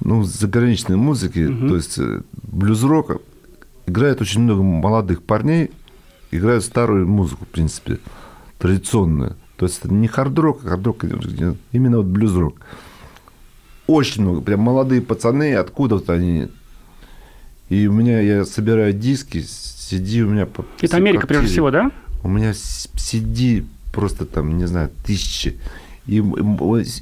ну, 0.00 0.22
заграничной 0.24 0.96
музыки, 0.96 1.46
то 1.46 1.76
есть 1.76 1.98
э, 1.98 2.22
блюз-рока. 2.42 3.18
Играет 3.86 4.20
очень 4.22 4.40
много 4.40 4.62
молодых 4.62 5.22
парней, 5.22 5.70
играют 6.30 6.64
старую 6.64 7.06
музыку, 7.06 7.44
в 7.44 7.48
принципе, 7.48 7.98
традиционную. 8.58 9.36
То 9.56 9.66
есть 9.66 9.78
это 9.84 9.92
не 9.92 10.08
хард-рок, 10.08 10.64
а 10.64 10.70
хард-рок 10.70 11.04
именно 11.72 11.98
вот 11.98 12.06
блюз-рок. 12.06 12.56
Очень 13.86 14.22
много, 14.22 14.40
прям 14.40 14.60
молодые 14.60 15.02
пацаны, 15.02 15.54
откуда-то 15.54 16.12
они. 16.14 16.48
И 17.68 17.86
у 17.86 17.92
меня, 17.92 18.20
я 18.20 18.44
собираю 18.44 18.92
диски, 18.92 19.38
CD 19.38 20.20
у 20.20 20.30
меня 20.30 20.48
Это 20.80 20.96
Америка, 20.96 21.26
прежде 21.26 21.46
квартире. 21.46 21.52
всего, 21.52 21.70
да? 21.70 21.90
У 22.22 22.28
меня 22.28 22.50
CD 22.52 23.66
просто 23.92 24.26
там, 24.26 24.56
не 24.56 24.66
знаю, 24.66 24.90
тысячи. 25.04 25.58
И, 26.06 26.22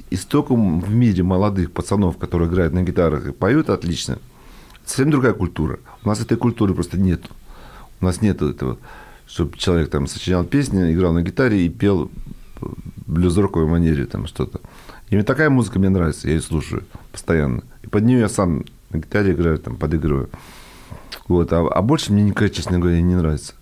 и 0.09 0.15
столько 0.15 0.53
в 0.53 0.93
мире 0.93 1.23
молодых 1.23 1.71
пацанов, 1.71 2.17
которые 2.17 2.49
играют 2.49 2.73
на 2.73 2.83
гитарах 2.83 3.27
и 3.27 3.31
поют 3.31 3.69
отлично. 3.69 4.19
Совсем 4.85 5.11
другая 5.11 5.33
культура. 5.33 5.79
У 6.03 6.07
нас 6.07 6.21
этой 6.21 6.37
культуры 6.37 6.73
просто 6.73 6.97
нет. 6.97 7.21
У 8.01 8.05
нас 8.05 8.21
нет 8.21 8.41
этого, 8.41 8.77
чтобы 9.25 9.57
человек 9.57 9.89
там 9.89 10.07
сочинял 10.07 10.43
песни, 10.43 10.93
играл 10.93 11.13
на 11.13 11.21
гитаре 11.21 11.65
и 11.65 11.69
пел 11.69 12.11
блюз-роковой 13.05 13.67
манере 13.67 14.05
там 14.05 14.27
что-то. 14.27 14.61
Именно 15.09 15.25
такая 15.25 15.49
музыка 15.49 15.79
мне 15.79 15.89
нравится, 15.89 16.27
я 16.27 16.35
ее 16.35 16.41
слушаю 16.41 16.83
постоянно. 17.11 17.63
И 17.83 17.87
под 17.87 18.03
нее 18.03 18.19
я 18.19 18.29
сам 18.29 18.65
на 18.89 18.97
гитаре 18.97 19.33
играю, 19.33 19.59
там, 19.59 19.75
подыгрываю. 19.75 20.29
Вот. 21.27 21.51
А, 21.53 21.67
а 21.67 21.81
больше 21.81 22.11
мне 22.11 22.23
никакая, 22.23 22.49
честно 22.49 22.79
говоря, 22.79 23.01
не 23.01 23.15
нравится. 23.15 23.53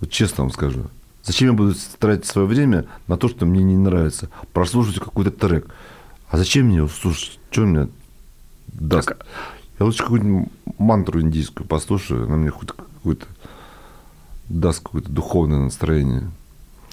Вот 0.00 0.10
честно 0.10 0.44
вам 0.44 0.52
скажу. 0.52 0.84
Зачем 1.22 1.48
я 1.48 1.54
буду 1.54 1.74
тратить 1.98 2.26
свое 2.26 2.46
время 2.46 2.86
на 3.06 3.16
то, 3.16 3.28
что 3.28 3.46
мне 3.46 3.62
не 3.62 3.76
нравится? 3.76 4.28
Прослушать 4.52 4.98
какой-то 4.98 5.30
трек. 5.30 5.66
А 6.28 6.36
зачем 6.36 6.66
мне 6.66 6.76
его 6.76 6.88
слушать? 6.88 7.38
Что 7.50 7.62
мне 7.62 7.88
даст? 8.66 9.12
Я 9.78 9.86
лучше 9.86 10.02
какую-нибудь 10.02 10.48
мантру 10.78 11.20
индийскую 11.20 11.66
послушаю, 11.66 12.26
она 12.26 12.36
мне 12.36 12.50
хоть 12.50 12.68
какую-то 12.72 13.26
даст 14.48 14.82
какое-то 14.82 15.10
духовное 15.10 15.60
настроение. 15.60 16.30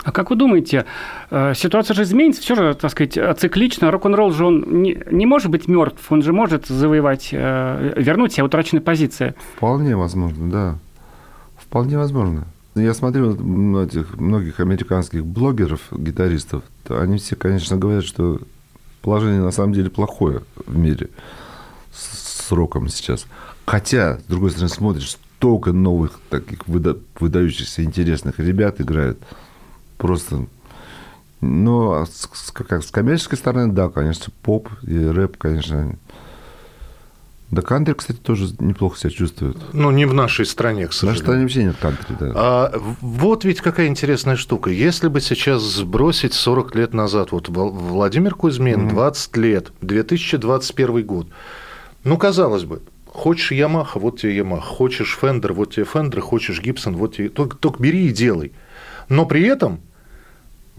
А 0.03 0.11
как 0.11 0.29
вы 0.31 0.35
думаете, 0.35 0.85
э, 1.29 1.53
ситуация 1.55 1.93
же 1.93 2.03
изменится, 2.03 2.41
все 2.41 2.55
же, 2.55 2.73
так 2.73 2.91
сказать, 2.91 3.17
э, 3.17 3.33
циклично. 3.37 3.91
Рок-н-ролл 3.91 4.31
же 4.31 4.45
он 4.45 4.81
не, 4.81 5.01
не 5.11 5.25
может 5.25 5.51
быть 5.51 5.67
мертв, 5.67 6.11
он 6.11 6.23
же 6.23 6.33
может 6.33 6.67
завоевать, 6.67 7.29
э, 7.31 7.93
вернуть 7.97 8.33
себе 8.33 8.43
утраченные 8.45 8.81
позиции. 8.81 9.35
Вполне 9.55 9.95
возможно, 9.95 10.49
да. 10.49 10.77
Вполне 11.57 11.97
возможно. 11.97 12.47
Я 12.73 12.93
смотрю 12.93 13.33
этих 13.81 14.17
многих 14.17 14.59
американских 14.59 15.25
блогеров, 15.25 15.81
гитаристов, 15.91 16.63
то 16.87 17.01
они 17.01 17.17
все, 17.17 17.35
конечно, 17.35 17.77
говорят, 17.77 18.05
что 18.05 18.39
положение 19.01 19.41
на 19.41 19.51
самом 19.51 19.73
деле 19.73 19.89
плохое 19.89 20.41
в 20.65 20.77
мире 20.77 21.09
с, 21.93 22.47
с 22.47 22.51
роком 22.51 22.87
сейчас. 22.87 23.25
Хотя, 23.65 24.19
с 24.19 24.23
другой 24.23 24.51
стороны, 24.51 24.69
смотришь, 24.69 25.11
столько 25.11 25.73
новых 25.73 26.19
таких 26.29 26.67
выда- 26.67 26.99
выдающихся, 27.19 27.83
интересных 27.83 28.39
ребят 28.39 28.79
играют. 28.79 29.19
Просто... 30.01 30.47
Ну, 31.41 31.93
а 31.93 32.05
с, 32.05 32.51
как, 32.51 32.83
с 32.83 32.91
коммерческой 32.91 33.37
стороны, 33.37 33.73
да, 33.73 33.89
конечно, 33.89 34.31
поп 34.43 34.69
и 34.83 34.97
рэп, 34.97 35.37
конечно. 35.37 35.95
Да, 37.49 37.61
кантри, 37.61 37.93
кстати, 37.93 38.17
тоже 38.17 38.53
неплохо 38.59 38.97
себя 38.97 39.09
чувствует. 39.09 39.57
Ну, 39.73 39.91
не 39.91 40.05
в 40.05 40.13
нашей 40.13 40.45
стране, 40.45 40.87
к 40.87 40.91
В 40.91 41.03
нашей 41.03 41.17
сожалению. 41.17 41.23
стране 41.23 41.41
вообще 41.41 41.63
нет 41.63 41.75
кантри, 41.81 42.15
да. 42.19 42.31
А 42.35 42.73
вот 43.01 43.43
ведь 43.43 43.59
какая 43.59 43.87
интересная 43.87 44.35
штука. 44.37 44.69
Если 44.69 45.07
бы 45.07 45.19
сейчас 45.19 45.61
сбросить 45.63 46.33
40 46.33 46.75
лет 46.75 46.93
назад, 46.93 47.31
вот 47.31 47.49
Владимир 47.49 48.35
Кузьмин, 48.35 48.87
20 48.87 49.37
лет, 49.37 49.71
2021 49.81 51.05
год, 51.05 51.27
ну, 52.03 52.17
казалось 52.17 52.63
бы, 52.63 52.81
хочешь 53.07 53.51
Ямаха, 53.51 53.99
вот 53.99 54.21
тебе 54.21 54.37
Ямаха, 54.37 54.67
хочешь 54.67 55.17
Fender, 55.19 55.53
вот 55.53 55.73
тебе 55.73 55.85
Fender, 55.85 56.21
хочешь 56.21 56.61
Гибсон, 56.61 56.95
вот 56.95 57.15
тебе... 57.15 57.29
Только, 57.29 57.57
только 57.57 57.81
бери 57.83 58.07
и 58.07 58.13
делай. 58.13 58.53
Но 59.09 59.25
при 59.25 59.43
этом 59.43 59.81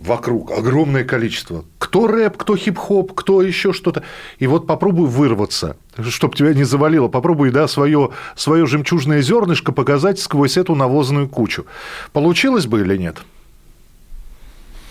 вокруг 0.05 0.51
огромное 0.51 1.05
количество. 1.05 1.65
Кто 1.79 2.07
рэп, 2.07 2.37
кто 2.37 2.57
хип-хоп, 2.57 3.13
кто 3.15 3.43
еще 3.43 3.73
что-то. 3.73 4.03
И 4.39 4.47
вот 4.47 4.67
попробуй 4.67 5.09
вырваться, 5.09 5.77
чтобы 6.09 6.37
тебя 6.37 6.55
не 6.55 6.65
завалило. 6.65 7.09
Попробуй, 7.09 7.51
да, 7.51 7.69
свое, 7.69 8.11
свое 8.37 8.67
жемчужное 8.67 9.23
зернышко 9.23 9.73
показать 9.73 10.19
сквозь 10.19 10.57
эту 10.57 10.75
навозную 10.75 11.29
кучу. 11.29 11.67
Получилось 12.13 12.67
бы 12.67 12.81
или 12.81 12.97
нет? 12.97 13.19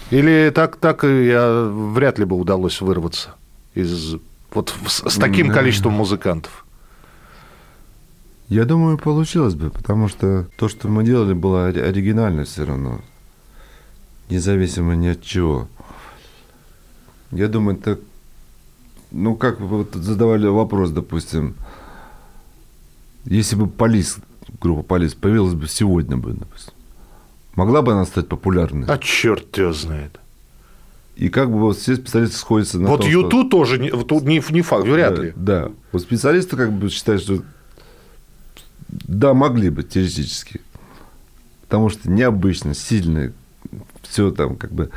Или 0.10 0.52
так, 0.54 0.76
так 0.78 1.04
я, 1.04 1.70
вряд 1.72 2.20
ли 2.20 2.26
бы 2.26 2.36
удалось 2.36 2.82
вырваться 2.82 3.36
из, 3.74 4.16
вот 4.54 4.74
с, 4.88 5.10
с 5.10 5.16
таким 5.16 5.50
количеством 5.50 5.94
музыкантов? 5.94 6.66
Я 8.50 8.66
думаю, 8.66 8.98
получилось 8.98 9.56
бы, 9.56 9.70
потому 9.70 10.10
что 10.10 10.46
то, 10.58 10.68
что 10.68 10.90
мы 10.90 11.06
делали, 11.06 11.32
было 11.32 11.70
ори- 11.70 11.80
оригинально 11.80 12.44
все 12.44 12.66
равно. 12.66 13.00
Независимо 14.32 14.96
ни 14.96 15.08
от 15.08 15.22
чего. 15.22 15.68
Я 17.32 17.50
думаю, 17.50 17.78
это... 17.78 18.00
Ну, 19.12 19.36
как 19.36 19.60
вы 19.60 19.80
вот 19.80 19.94
задавали 19.94 20.48
вопрос, 20.48 20.92
допустим, 20.92 21.56
если 23.26 23.58
бы 23.58 23.68
Полис, 23.68 24.20
группа 24.62 24.84
Полис, 24.84 25.16
появилась 25.16 25.54
бы 25.54 25.68
сегодня 25.68 26.16
бы, 26.16 26.32
допустим, 26.32 26.72
могла 27.56 27.82
бы 27.82 27.92
она 27.92 28.06
стать 28.06 28.30
популярной? 28.30 28.88
А 28.88 28.98
черт 28.98 29.52
тебя 29.52 29.74
знает. 29.74 30.18
И 31.18 31.28
как 31.28 31.52
бы 31.52 31.60
вот 31.60 31.78
все 31.78 31.98
специалисты 31.98 32.38
сходятся 32.38 32.80
на 32.80 32.88
вот 32.88 33.02
том, 33.02 33.10
что- 33.10 33.20
Юту 33.20 33.50
тоже 33.50 33.80
не, 33.80 33.90
тут 33.90 34.24
не, 34.24 34.42
не 34.50 34.62
факт, 34.62 34.88
вряд 34.88 35.16
да, 35.16 35.22
ли. 35.22 35.34
Да. 35.36 35.72
Вот 35.92 36.02
специалисты 36.04 36.56
как 36.56 36.72
бы 36.72 36.90
считают, 36.90 37.22
что 37.22 37.44
да, 38.88 39.34
могли 39.34 39.70
бы 39.70 39.84
теоретически. 39.84 40.62
Потому 41.64 41.90
что 41.90 42.10
необычно, 42.10 42.74
сильно, 42.74 43.34
все 44.04 44.32
там 44.32 44.56
как 44.56 44.72
бы. 44.72 44.90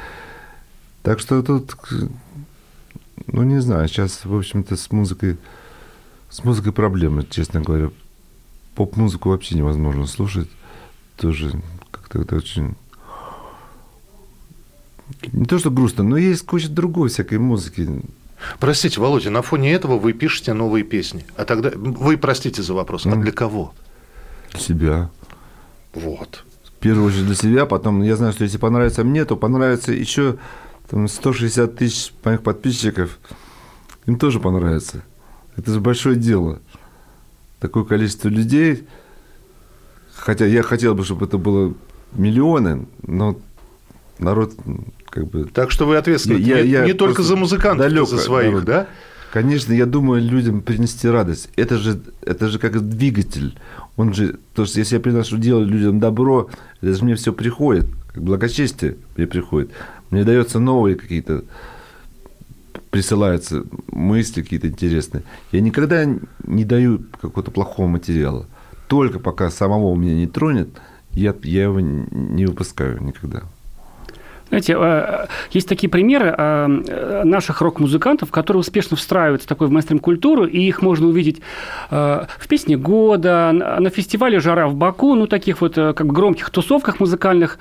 Так 1.02 1.20
что 1.20 1.42
тут, 1.42 1.76
ну 3.26 3.42
не 3.42 3.60
знаю, 3.60 3.88
сейчас, 3.88 4.24
в 4.24 4.34
общем-то, 4.34 4.76
с 4.76 4.90
музыкой, 4.90 5.36
с 6.30 6.42
музыкой 6.44 6.72
проблемы, 6.72 7.26
честно 7.28 7.60
говоря. 7.60 7.90
Поп-музыку 8.74 9.28
вообще 9.28 9.54
невозможно 9.54 10.06
слушать. 10.06 10.48
Тоже 11.16 11.52
как-то 11.92 12.22
это 12.22 12.36
очень... 12.36 12.74
Не 15.32 15.44
то, 15.44 15.58
что 15.58 15.70
грустно, 15.70 16.02
но 16.02 16.16
есть 16.16 16.44
куча 16.44 16.68
другой 16.68 17.08
всякой 17.08 17.38
музыки. 17.38 17.88
Простите, 18.58 19.00
Володя, 19.00 19.30
на 19.30 19.42
фоне 19.42 19.72
этого 19.72 19.98
вы 19.98 20.12
пишете 20.12 20.54
новые 20.54 20.82
песни. 20.82 21.24
А 21.36 21.44
тогда 21.44 21.70
вы 21.74 22.16
простите 22.16 22.62
за 22.62 22.74
вопрос, 22.74 23.06
а 23.06 23.10
Мгм. 23.10 23.22
для 23.22 23.32
кого? 23.32 23.74
Себя. 24.58 25.10
Вот. 25.92 26.44
Первую 26.84 27.06
очередь 27.06 27.24
для 27.24 27.34
себя, 27.34 27.64
потом 27.64 28.02
я 28.02 28.14
знаю, 28.14 28.34
что 28.34 28.44
если 28.44 28.58
понравится 28.58 29.04
мне, 29.04 29.24
то 29.24 29.36
понравится 29.38 29.90
еще 29.90 30.36
там, 30.90 31.08
160 31.08 31.76
тысяч 31.76 32.12
моих 32.22 32.42
подписчиков, 32.42 33.18
им 34.04 34.18
тоже 34.18 34.38
понравится. 34.38 35.02
Это 35.56 35.72
же 35.72 35.80
большое 35.80 36.14
дело. 36.14 36.60
Такое 37.58 37.84
количество 37.84 38.28
людей, 38.28 38.86
хотя 40.14 40.44
я 40.44 40.62
хотел 40.62 40.94
бы, 40.94 41.06
чтобы 41.06 41.24
это 41.24 41.38
было 41.38 41.72
миллионы, 42.12 42.86
но 43.02 43.38
народ 44.18 44.52
как 45.08 45.26
бы... 45.28 45.46
Так 45.46 45.70
что 45.70 45.86
вы 45.86 45.96
ответственны 45.96 46.36
Я- 46.36 46.60
не, 46.62 46.68
я 46.68 46.84
не 46.84 46.92
только 46.92 47.22
за 47.22 47.34
музыкантов, 47.36 47.86
далёко 47.86 48.10
за 48.10 48.18
своих, 48.18 48.50
народа. 48.52 48.66
да? 48.66 48.86
Конечно, 49.34 49.72
я 49.72 49.84
думаю, 49.84 50.22
людям 50.22 50.62
принести 50.62 51.08
радость. 51.08 51.50
Это 51.56 51.76
же, 51.76 52.00
это 52.22 52.46
же 52.46 52.60
как 52.60 52.80
двигатель. 52.88 53.58
Он 53.96 54.14
же, 54.14 54.38
то, 54.54 54.64
что 54.64 54.78
если 54.78 54.94
я 54.94 55.00
приношу 55.00 55.38
делать 55.38 55.68
людям 55.68 55.98
добро, 55.98 56.50
это 56.80 56.94
же 56.94 57.02
мне 57.02 57.16
все 57.16 57.32
приходит, 57.32 57.86
как 58.12 58.22
благочестие 58.22 58.96
мне 59.16 59.26
приходит. 59.26 59.72
Мне 60.10 60.22
дается 60.22 60.60
новые 60.60 60.94
какие-то, 60.94 61.42
присылаются 62.90 63.64
мысли 63.90 64.42
какие-то 64.42 64.68
интересные. 64.68 65.24
Я 65.50 65.62
никогда 65.62 66.06
не 66.44 66.64
даю 66.64 67.04
какого-то 67.20 67.50
плохого 67.50 67.88
материала. 67.88 68.46
Только 68.86 69.18
пока 69.18 69.50
самого 69.50 69.96
меня 69.96 70.14
не 70.14 70.28
тронет, 70.28 70.68
я, 71.10 71.34
я 71.42 71.64
его 71.64 71.80
не 71.80 72.46
выпускаю 72.46 73.02
никогда. 73.02 73.42
Знаете, 74.54 74.76
э, 74.78 75.26
есть 75.50 75.68
такие 75.68 75.88
примеры 75.88 76.32
э, 76.36 77.22
наших 77.24 77.60
рок-музыкантов, 77.60 78.30
которые 78.30 78.60
успешно 78.60 78.96
встраиваются 78.96 79.48
такой 79.48 79.66
в 79.66 79.72
мейнстрим-культуру, 79.72 80.46
и 80.46 80.60
их 80.60 80.80
можно 80.80 81.08
увидеть 81.08 81.40
э, 81.90 82.26
в 82.38 82.46
«Песне 82.46 82.76
года», 82.76 83.50
на 83.52 83.90
фестивале 83.90 84.38
«Жара 84.38 84.68
в 84.68 84.76
Баку», 84.76 85.16
ну, 85.16 85.26
таких 85.26 85.60
вот 85.60 85.76
э, 85.76 85.92
как 85.92 86.06
громких 86.06 86.50
тусовках 86.50 87.00
музыкальных, 87.00 87.58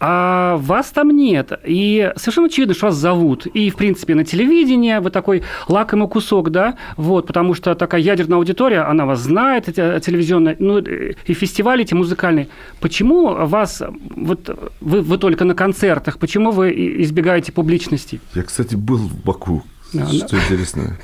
а 0.00 0.56
вас 0.56 0.90
там 0.92 1.10
нет. 1.10 1.52
И 1.64 2.10
совершенно 2.16 2.46
очевидно, 2.46 2.72
что 2.72 2.86
вас 2.86 2.94
зовут. 2.94 3.44
И, 3.44 3.68
в 3.68 3.76
принципе, 3.76 4.14
на 4.14 4.24
телевидении 4.24 4.96
вы 4.98 5.10
такой 5.10 5.42
лакомый 5.68 6.08
кусок, 6.08 6.50
да, 6.50 6.76
вот, 6.96 7.26
потому 7.26 7.52
что 7.52 7.74
такая 7.74 8.00
ядерная 8.00 8.38
аудитория, 8.38 8.80
она 8.80 9.04
вас 9.04 9.20
знает, 9.20 9.66
телевизионная, 9.66 10.56
ну, 10.58 10.78
э, 10.78 11.12
и 11.26 11.34
фестивали 11.34 11.82
эти 11.82 11.92
музыкальные. 11.92 12.48
Почему 12.80 13.46
вас, 13.46 13.82
вот, 14.16 14.58
вы, 14.80 15.02
вы 15.02 15.18
только 15.18 15.44
на 15.44 15.54
концертах, 15.54 16.18
почему 16.18 16.29
вы 16.52 16.70
и- 16.72 17.02
избегаете 17.02 17.52
публичности? 17.52 18.20
Я, 18.34 18.42
кстати, 18.42 18.74
был 18.74 18.96
в 18.98 19.14
Баку. 19.24 19.62
Да, 19.92 20.06
что 20.06 20.36
интересно. 20.36 20.96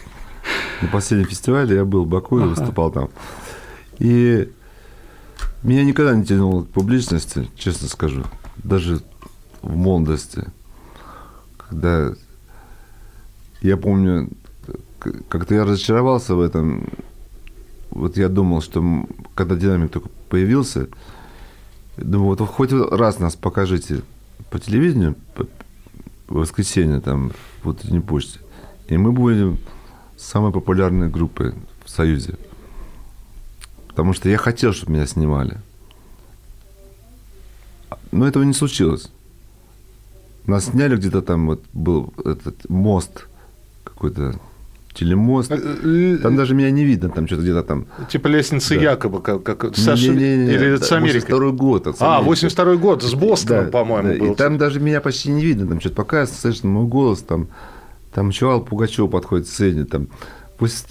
На 0.83 0.89
последнем 0.89 1.29
фестивале 1.29 1.75
я 1.77 1.85
был 1.85 2.05
в 2.05 2.09
Баку 2.09 2.39
и 2.39 2.43
Ага. 2.43 2.51
выступал 2.51 2.91
там. 2.93 3.09
И 3.99 4.49
меня 5.63 5.85
никогда 5.85 6.15
не 6.15 6.25
тянуло 6.25 6.63
к 6.65 6.69
публичности, 6.69 7.49
честно 7.57 7.89
скажу. 7.89 8.25
Даже 8.63 9.01
в 9.63 9.75
молодости. 9.75 10.45
Когда 11.57 12.13
я 13.63 13.77
помню, 13.77 14.29
как-то 15.29 15.55
я 15.55 15.65
разочаровался 15.65 16.35
в 16.35 16.41
этом. 16.41 16.89
Вот 17.91 18.17
я 18.17 18.29
думал, 18.29 18.61
что 18.63 18.85
когда 19.35 19.57
динамик 19.57 19.91
только 19.91 20.09
появился, 20.29 20.89
думаю, 21.97 22.37
вот 22.37 22.41
хоть 22.49 22.71
раз 22.73 23.19
нас 23.19 23.35
покажите 23.37 24.03
по 24.51 24.59
телевидению, 24.59 25.17
по- 25.35 25.47
в 26.29 26.35
воскресенье 26.35 27.01
там 27.01 27.33
в 27.63 27.69
утренней 27.69 28.01
почте, 28.01 28.41
и 28.89 28.97
мы 28.97 29.13
будем 29.13 29.59
самой 30.17 30.53
популярной 30.53 31.09
группой 31.09 31.55
в 31.85 31.91
Союзе. 31.91 32.37
Потому 33.89 34.13
что 34.13 34.29
я 34.29 34.39
хотел, 34.39 34.73
чтобы 34.73 34.93
меня 34.93 35.07
снимали. 35.07 35.59
Но 38.13 38.27
этого 38.27 38.43
не 38.43 38.53
случилось. 38.53 39.11
Нас 40.47 40.67
сняли 40.67 40.97
где-то 40.97 41.23
там, 41.23 41.47
вот 41.47 41.65
был 41.73 42.13
этот 42.25 42.69
мост, 42.69 43.27
какой-то 43.85 44.39
телемост. 44.97 45.51
Там 46.23 46.37
даже 46.37 46.55
меня 46.55 46.71
не 46.71 46.85
видно, 46.85 47.11
там 47.11 47.27
что-то 47.27 47.43
где-то 47.43 47.63
там. 47.63 47.87
Типа 48.09 48.29
лестницы 48.29 48.75
Да. 48.77 48.81
Якоба, 48.93 49.21
как, 49.21 49.43
как 49.43 49.77
с 49.77 49.87
Аш- 49.89 50.03
Не-не-не, 50.03 50.53
или 50.53 50.75
это 50.75 50.85
с 50.85 50.93
Америкой. 50.93 51.37
82-й 51.39 51.53
год. 51.53 51.87
с 51.97 52.03
А, 52.03 52.15
Америки. 52.17 52.29
82 52.29 52.77
год, 52.77 53.03
с 53.03 53.15
Бостоном, 53.15 53.65
Да, 53.67 53.71
по-моему, 53.71 54.09
да, 54.13 54.19
был. 54.19 54.33
И 54.33 54.35
там 54.37 54.59
даже 54.59 54.81
меня 54.81 55.01
почти 55.01 55.31
не 55.31 55.45
видно, 55.45 55.67
там 55.67 55.81
что-то 55.81 55.97
показывается, 55.97 56.41
слышишь, 56.41 56.65
мой 56.65 56.87
голос, 56.87 57.21
там, 57.21 57.49
там 58.13 58.29
еще 58.31 58.51
Алла 58.51 58.61
Пугачева 58.61 59.07
подходит 59.07 59.47
к 59.47 59.51
сцене, 59.51 59.85
там, 59.85 60.09
пусть, 60.59 60.89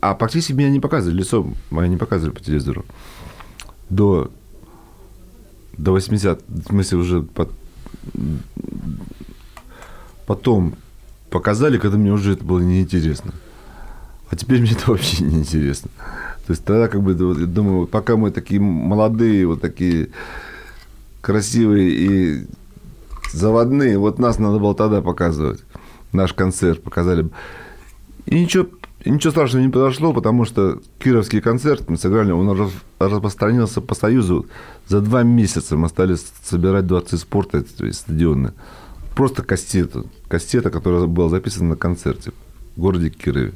а 0.00 0.14
практически 0.14 0.52
меня 0.52 0.70
не 0.70 0.80
показывали, 0.80 1.18
лицо 1.18 1.46
мое 1.70 1.88
не 1.88 1.96
показывали 1.98 2.32
по 2.34 2.40
телевизору. 2.40 2.84
До, 3.90 4.30
до 5.76 5.92
80, 5.92 6.40
в 6.48 6.64
смысле 6.68 6.98
уже 6.98 7.22
под- 7.22 7.50
потом 10.26 10.74
показали, 11.30 11.78
когда 11.78 11.96
мне 11.96 12.12
уже 12.12 12.32
это 12.32 12.44
было 12.44 12.60
неинтересно. 12.60 13.32
А 14.30 14.36
теперь 14.36 14.60
мне 14.60 14.72
это 14.72 14.90
вообще 14.90 15.24
не 15.24 15.38
интересно. 15.38 15.90
То 16.46 16.52
есть 16.52 16.64
тогда 16.64 16.88
как 16.88 17.02
бы 17.02 17.14
думаю, 17.14 17.86
пока 17.86 18.16
мы 18.16 18.30
такие 18.30 18.60
молодые, 18.60 19.46
вот 19.46 19.60
такие 19.60 20.10
красивые 21.20 21.90
и 21.90 22.46
заводные, 23.32 23.98
вот 23.98 24.18
нас 24.18 24.38
надо 24.38 24.58
было 24.58 24.74
тогда 24.74 25.02
показывать. 25.02 25.60
Наш 26.12 26.32
концерт 26.32 26.82
показали. 26.82 27.28
И 28.26 28.40
ничего, 28.40 28.66
ничего 29.04 29.30
страшного 29.30 29.64
не 29.64 29.70
произошло, 29.70 30.12
потому 30.12 30.44
что 30.44 30.80
кировский 30.98 31.40
концерт 31.40 31.88
мы 31.88 31.96
сыграли, 31.96 32.32
он 32.32 32.50
рас- 32.58 32.72
распространился 32.98 33.80
по 33.80 33.94
Союзу. 33.94 34.46
За 34.88 35.00
два 35.00 35.22
месяца 35.22 35.76
мы 35.76 35.88
стали 35.88 36.16
собирать 36.42 36.86
дворцы 36.86 37.16
спорта, 37.16 37.62
то 37.62 37.86
есть 37.86 38.00
стадионы. 38.00 38.52
Просто 39.14 39.42
кассету. 39.42 40.06
Кассета, 40.28 40.70
которая 40.70 41.06
была 41.06 41.28
записана 41.28 41.70
на 41.70 41.76
концерте 41.76 42.32
в 42.76 42.80
городе 42.80 43.10
Кирове. 43.10 43.52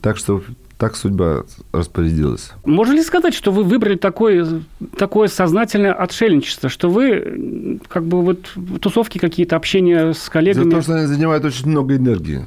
Так 0.00 0.16
что 0.16 0.42
так 0.80 0.96
судьба 0.96 1.44
распорядилась. 1.72 2.52
Можно 2.64 2.94
ли 2.94 3.02
сказать, 3.02 3.34
что 3.34 3.52
вы 3.52 3.64
выбрали 3.64 3.96
такое, 3.96 4.62
такое 4.96 5.28
сознательное 5.28 5.92
отшельничество, 5.92 6.70
что 6.70 6.88
вы 6.88 7.78
как 7.88 8.06
бы 8.06 8.22
вот 8.22 8.50
тусовки 8.80 9.18
какие-то, 9.18 9.56
общение 9.56 10.14
с 10.14 10.30
коллегами? 10.30 10.70
том, 10.70 10.80
что 10.80 10.94
они 10.94 11.06
занимают 11.06 11.44
очень 11.44 11.68
много 11.68 11.96
энергии. 11.96 12.46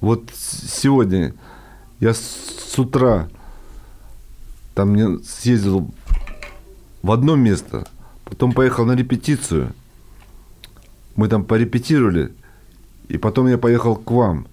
Вот 0.00 0.22
сегодня 0.34 1.34
я 2.00 2.14
с 2.14 2.78
утра 2.78 3.28
там 4.74 5.22
съездил 5.22 5.90
в 7.02 7.12
одно 7.12 7.36
место, 7.36 7.86
потом 8.24 8.52
поехал 8.52 8.86
на 8.86 8.92
репетицию, 8.92 9.74
Мы 11.16 11.28
там 11.28 11.44
порепетировали, 11.44 12.32
и 13.08 13.18
потом 13.18 13.46
я 13.48 13.58
поехал 13.58 13.96
к 13.96 14.10
вам. 14.10 14.46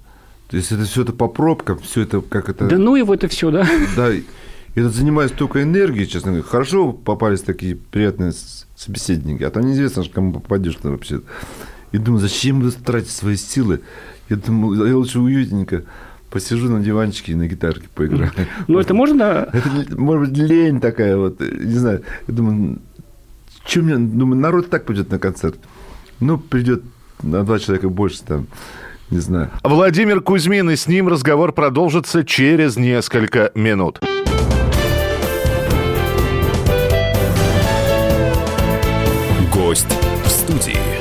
То 0.50 0.58
есть 0.58 0.72
это 0.72 0.84
все 0.84 1.04
это 1.04 1.14
по 1.14 1.28
пробкам, 1.28 1.80
все 1.80 2.02
это 2.02 2.22
как 2.22 2.50
это... 2.50 2.68
Да 2.68 2.78
ну 2.78 2.96
его 2.96 3.14
это 3.14 3.28
все, 3.28 3.52
да? 3.52 3.68
Да, 3.96 4.12
это 4.76 4.90
занимает 4.90 5.32
столько 5.32 5.64
энергии, 5.64 6.06
честно 6.06 6.32
говоря. 6.32 6.48
Хорошо 6.48 6.92
попались 6.92 7.42
такие 7.42 7.76
приятные 7.76 8.34
собеседники, 8.76 9.44
а 9.44 9.50
то 9.50 9.62
неизвестно, 9.62 10.04
кому 10.14 10.34
попадешь 10.34 10.76
там 10.76 10.92
вообще. 10.92 11.22
И 11.92 11.98
думаю, 11.98 12.22
зачем 12.22 12.62
вы 12.62 12.72
тратите 12.72 13.14
свои 13.14 13.36
силы? 13.36 13.82
Я 14.30 14.38
думаю, 14.38 14.88
я 14.88 14.96
лучше 14.96 15.20
уютненько 15.20 15.84
посижу 16.30 16.70
на 16.70 16.82
диванчике 16.82 17.34
и 17.34 17.36
на 17.36 17.48
гитарке 17.48 17.88
поиграю. 17.94 18.32
Ну 18.68 18.80
это 18.80 18.94
можно... 18.94 19.50
Это, 19.52 19.70
может 19.98 20.30
быть, 20.30 20.38
лень 20.38 20.80
такая 20.80 21.18
вот, 21.18 21.42
не 21.42 21.76
знаю. 21.76 22.04
Я 22.28 22.34
думаю, 22.34 22.80
что 23.66 23.82
мне, 23.82 23.98
думаю, 23.98 24.40
народ 24.40 24.70
так 24.70 24.86
пойдет 24.86 25.12
на 25.12 25.20
концерт. 25.20 25.60
Ну, 26.22 26.38
придет 26.38 26.84
на 27.24 27.44
два 27.44 27.58
человека 27.58 27.90
больше 27.90 28.22
там, 28.24 28.48
не 29.10 29.20
знаю. 29.20 29.50
Владимир 29.64 30.22
Кузьмин, 30.22 30.70
и 30.70 30.76
с 30.76 30.88
ним 30.88 31.08
разговор 31.08 31.52
продолжится 31.52 32.24
через 32.24 32.78
несколько 32.78 33.52
минут. 33.56 34.00
Гость 39.52 39.88
в 40.24 40.30
студии. 40.30 41.01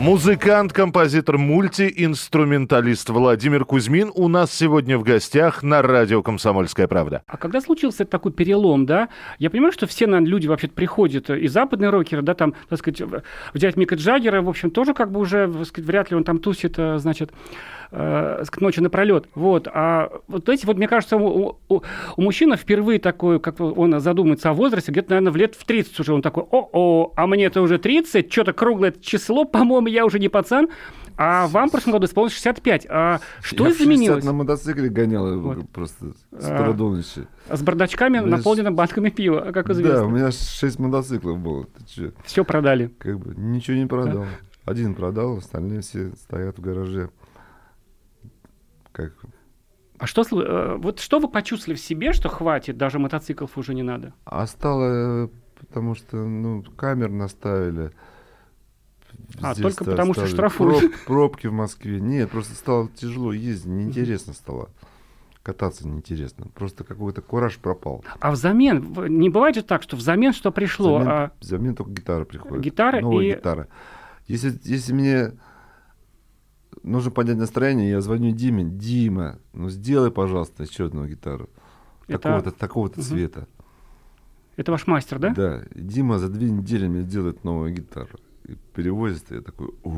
Музыкант, 0.00 0.72
композитор, 0.72 1.36
мультиинструменталист 1.36 3.10
Владимир 3.10 3.66
Кузьмин 3.66 4.10
у 4.14 4.28
нас 4.28 4.50
сегодня 4.50 4.96
в 4.96 5.02
гостях 5.02 5.62
на 5.62 5.82
радио 5.82 6.22
«Комсомольская 6.22 6.88
правда». 6.88 7.22
А 7.26 7.36
когда 7.36 7.60
случился 7.60 8.06
такой 8.06 8.32
перелом, 8.32 8.86
да, 8.86 9.10
я 9.38 9.50
понимаю, 9.50 9.72
что 9.72 9.86
все 9.86 10.06
наверное, 10.06 10.30
люди 10.30 10.46
вообще 10.46 10.68
приходят, 10.68 11.28
и 11.28 11.46
западные 11.48 11.90
рокеры, 11.90 12.22
да, 12.22 12.32
там, 12.32 12.54
так 12.70 12.78
сказать, 12.78 13.02
взять 13.52 13.76
Мика 13.76 13.96
Джаггера, 13.96 14.40
в 14.40 14.48
общем, 14.48 14.70
тоже 14.70 14.94
как 14.94 15.12
бы 15.12 15.20
уже, 15.20 15.52
сказать, 15.66 15.86
вряд 15.86 16.10
ли 16.10 16.16
он 16.16 16.24
там 16.24 16.38
тусит, 16.38 16.78
э, 16.78 16.96
значит, 16.96 17.30
э, 17.92 18.44
ночью 18.60 18.82
напролет. 18.82 19.26
Вот. 19.34 19.68
А 19.72 20.10
вот 20.28 20.48
эти, 20.48 20.66
вот, 20.66 20.76
мне 20.76 20.88
кажется, 20.88 21.16
у, 21.16 21.56
у- 21.68 21.82
у 22.16 22.22
мужчины 22.22 22.56
впервые 22.56 22.98
такой, 23.00 23.40
как 23.40 23.60
он 23.60 23.98
задумается 24.00 24.50
о 24.50 24.52
возрасте, 24.54 24.92
где-то, 24.92 25.10
наверное, 25.10 25.32
в 25.32 25.36
лет 25.36 25.54
в 25.54 25.64
30 25.64 25.98
уже 26.00 26.14
он 26.14 26.22
такой, 26.22 26.44
о-о, 26.50 27.12
а 27.16 27.26
мне 27.26 27.44
это 27.46 27.62
уже 27.62 27.78
30, 27.78 28.32
что-то 28.32 28.52
круглое 28.52 28.92
число, 29.00 29.44
по-моему, 29.46 29.88
я 29.88 30.04
уже 30.06 30.18
не 30.18 30.28
пацан, 30.28 30.68
а 31.16 31.48
вам 31.48 31.68
в 31.68 31.72
прошлом 31.72 31.92
году 31.92 32.06
исполнилось 32.06 32.32
65. 32.34 32.86
А 32.88 33.20
что 33.42 33.64
я 33.66 33.70
в 33.70 33.76
60 33.76 33.82
изменилось? 33.94 34.24
на 34.24 34.32
мотоцикле 34.32 34.88
гонял 34.88 35.38
Вот. 35.38 35.68
просто 35.70 36.12
с 36.32 36.48
А, 36.48 36.56
продолнища. 36.64 37.26
С 37.50 37.60
бардачками, 37.62 38.18
меня 38.18 38.26
наполненными 38.26 38.74
банками 38.74 39.10
пива, 39.10 39.50
как 39.52 39.66
Да, 39.66 39.72
известно. 39.74 40.06
у 40.06 40.10
меня 40.10 40.30
6 40.30 40.78
мотоциклов 40.78 41.38
было. 41.38 41.66
Все 42.24 42.44
продали. 42.44 42.90
Как 42.98 43.18
бы 43.18 43.34
ничего 43.36 43.76
не 43.76 43.86
продал. 43.86 44.24
Один 44.64 44.94
продал, 44.94 45.38
остальные 45.38 45.80
все 45.82 46.12
стоят 46.12 46.58
в 46.58 46.62
гараже. 46.62 47.10
Как 48.92 49.12
А 49.98 50.06
что, 50.06 50.22
э, 50.22 50.76
вот 50.76 51.00
что 51.00 51.20
вы 51.20 51.28
почувствовали 51.28 51.76
в 51.76 51.80
себе, 51.80 52.12
что 52.12 52.28
хватит, 52.28 52.76
даже 52.76 52.98
мотоциклов 52.98 53.56
уже 53.58 53.74
не 53.74 53.82
надо? 53.82 54.12
А 54.24 54.46
стало, 54.46 55.24
э, 55.26 55.28
потому 55.58 55.94
что, 55.94 56.16
ну, 56.16 56.62
камер 56.76 57.10
наставили. 57.10 57.92
А, 59.42 59.50
Везде 59.50 59.62
только 59.62 59.84
потому 59.84 60.14
что 60.14 60.26
штрафуют. 60.26 60.84
проб- 60.84 60.94
пробки 61.06 61.46
в 61.48 61.52
Москве. 61.52 62.00
Нет, 62.00 62.30
просто 62.30 62.54
стало 62.54 62.88
тяжело 62.88 63.32
ездить, 63.32 63.66
неинтересно 63.66 64.32
стало. 64.32 64.70
Кататься 65.42 65.88
неинтересно. 65.88 66.46
Просто 66.54 66.84
какой-то 66.84 67.22
кураж 67.22 67.56
пропал. 67.58 68.04
А 68.20 68.30
взамен, 68.30 68.94
не 69.08 69.30
бывает 69.30 69.54
же 69.56 69.62
так, 69.62 69.82
что 69.82 69.96
взамен 69.96 70.32
что 70.32 70.50
пришло? 70.52 70.98
Взамен, 70.98 71.08
а- 71.12 71.30
взамен 71.40 71.74
только 71.74 71.90
гитара 71.92 72.24
приходит. 72.24 72.62
Гитара 72.64 73.00
Новая 73.00 73.24
и- 73.24 73.30
гитара. 73.34 73.68
Если, 74.26 74.58
если 74.64 74.92
мне 74.92 75.32
нужно 76.82 77.10
поднять 77.10 77.36
настроение, 77.38 77.90
я 77.90 78.00
звоню 78.00 78.32
Диме. 78.32 78.64
Дима, 78.64 79.38
ну 79.52 79.68
сделай, 79.70 80.10
пожалуйста, 80.10 80.62
еще 80.64 80.86
одну 80.86 81.06
гитару. 81.06 81.48
Это- 82.08 82.18
Такого-то, 82.22 82.50
такого-то 82.50 83.00
Мгм. 83.00 83.08
цвета. 83.08 83.46
Это 84.56 84.72
ваш 84.72 84.86
мастер, 84.86 85.18
да? 85.18 85.30
Да, 85.30 85.62
и 85.74 85.80
Дима 85.80 86.18
за 86.18 86.28
две 86.28 86.50
недели 86.50 86.86
мне 86.88 87.02
делает 87.02 87.44
новую 87.44 87.72
гитару. 87.72 88.18
И 88.48 88.56
перевозит, 88.74 89.30
и 89.30 89.36
я 89.36 89.40
такой, 89.42 89.68
ух, 89.84 89.94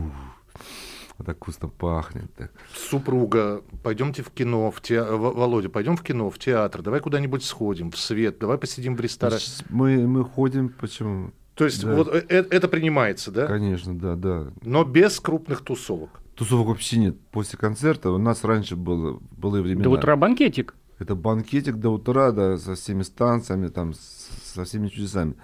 а 1.18 1.24
так 1.24 1.36
вкусно 1.36 1.68
пахнет. 1.68 2.32
Так. 2.34 2.52
Супруга, 2.74 3.62
пойдемте 3.82 4.22
в 4.22 4.30
кино, 4.30 4.70
в 4.70 4.80
те... 4.80 5.02
Володя, 5.02 5.68
пойдем 5.68 5.96
в 5.96 6.02
кино, 6.02 6.30
в 6.30 6.38
театр, 6.38 6.82
давай 6.82 7.00
куда-нибудь 7.00 7.44
сходим, 7.44 7.90
в 7.90 7.98
свет, 7.98 8.38
давай 8.38 8.58
посидим 8.58 8.94
в 8.96 9.00
ресторане. 9.00 9.42
Мы, 9.70 10.06
мы 10.06 10.24
ходим, 10.24 10.68
почему? 10.68 11.32
То 11.54 11.64
есть 11.64 11.84
да. 11.84 11.94
вот 11.94 12.08
э- 12.08 12.24
э- 12.28 12.46
это 12.50 12.68
принимается, 12.68 13.30
да? 13.30 13.46
Конечно, 13.46 13.98
да, 13.98 14.16
да. 14.16 14.48
Но 14.62 14.84
без 14.84 15.18
крупных 15.20 15.62
тусовок. 15.62 16.21
Тусовок 16.42 16.66
вообще 16.66 16.98
нет. 16.98 17.20
После 17.30 17.56
концерта 17.56 18.10
у 18.10 18.18
нас 18.18 18.42
раньше 18.42 18.74
было, 18.74 19.20
были 19.36 19.62
времена. 19.62 19.84
До 19.84 19.90
утра 19.90 20.16
банкетик. 20.16 20.74
Это 20.98 21.14
банкетик 21.14 21.76
до 21.76 21.90
утра, 21.90 22.32
да, 22.32 22.58
со 22.58 22.74
всеми 22.74 23.02
станциями, 23.02 23.68
там, 23.68 23.92
со 23.94 24.64
всеми 24.64 24.88
чудесами. 24.88 25.34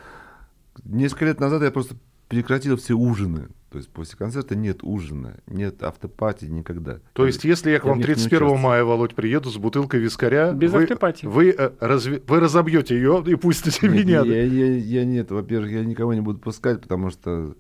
Несколько 0.85 1.27
лет 1.27 1.39
назад 1.39 1.63
я 1.63 1.71
просто 1.71 1.95
прекратил 2.27 2.77
все 2.79 2.95
ужины. 2.95 3.47
То 3.71 3.79
есть 3.79 3.91
после 3.91 4.19
концерта 4.19 4.57
нет 4.57 4.79
ужина, 4.83 5.37
нет 5.47 5.85
автопати 5.85 6.47
никогда. 6.47 6.99
То 7.13 7.27
есть, 7.27 7.45
если 7.45 7.71
я 7.71 7.79
к 7.79 7.85
вам 7.85 7.99
них 7.99 8.09
не 8.09 8.15
31 8.15 8.39
участвую. 8.49 8.61
мая, 8.61 8.83
Володь, 8.83 9.15
приеду 9.15 9.51
с 9.51 9.57
бутылкой 9.57 10.01
вискаря, 10.01 10.51
Без 10.53 10.73
вы, 10.73 10.83
автопати. 10.83 11.27
вы, 11.27 11.51
э, 11.57 11.71
разве- 11.79 12.21
вы 12.27 12.41
разобьете 12.41 12.97
ее 12.97 13.23
и 13.25 13.37
пустите 13.37 13.87
Нет, 13.89 14.05
меня. 14.05 14.23
Я, 14.25 14.43
я- 14.43 14.77
я 14.79 15.05
нет, 15.05 15.31
во-первых, 15.31 15.71
я 15.71 15.85
никого 15.85 16.13
не 16.15 16.23
буду 16.23 16.41
пускать, 16.41 16.81
потому 16.81 17.11
что 17.11 17.55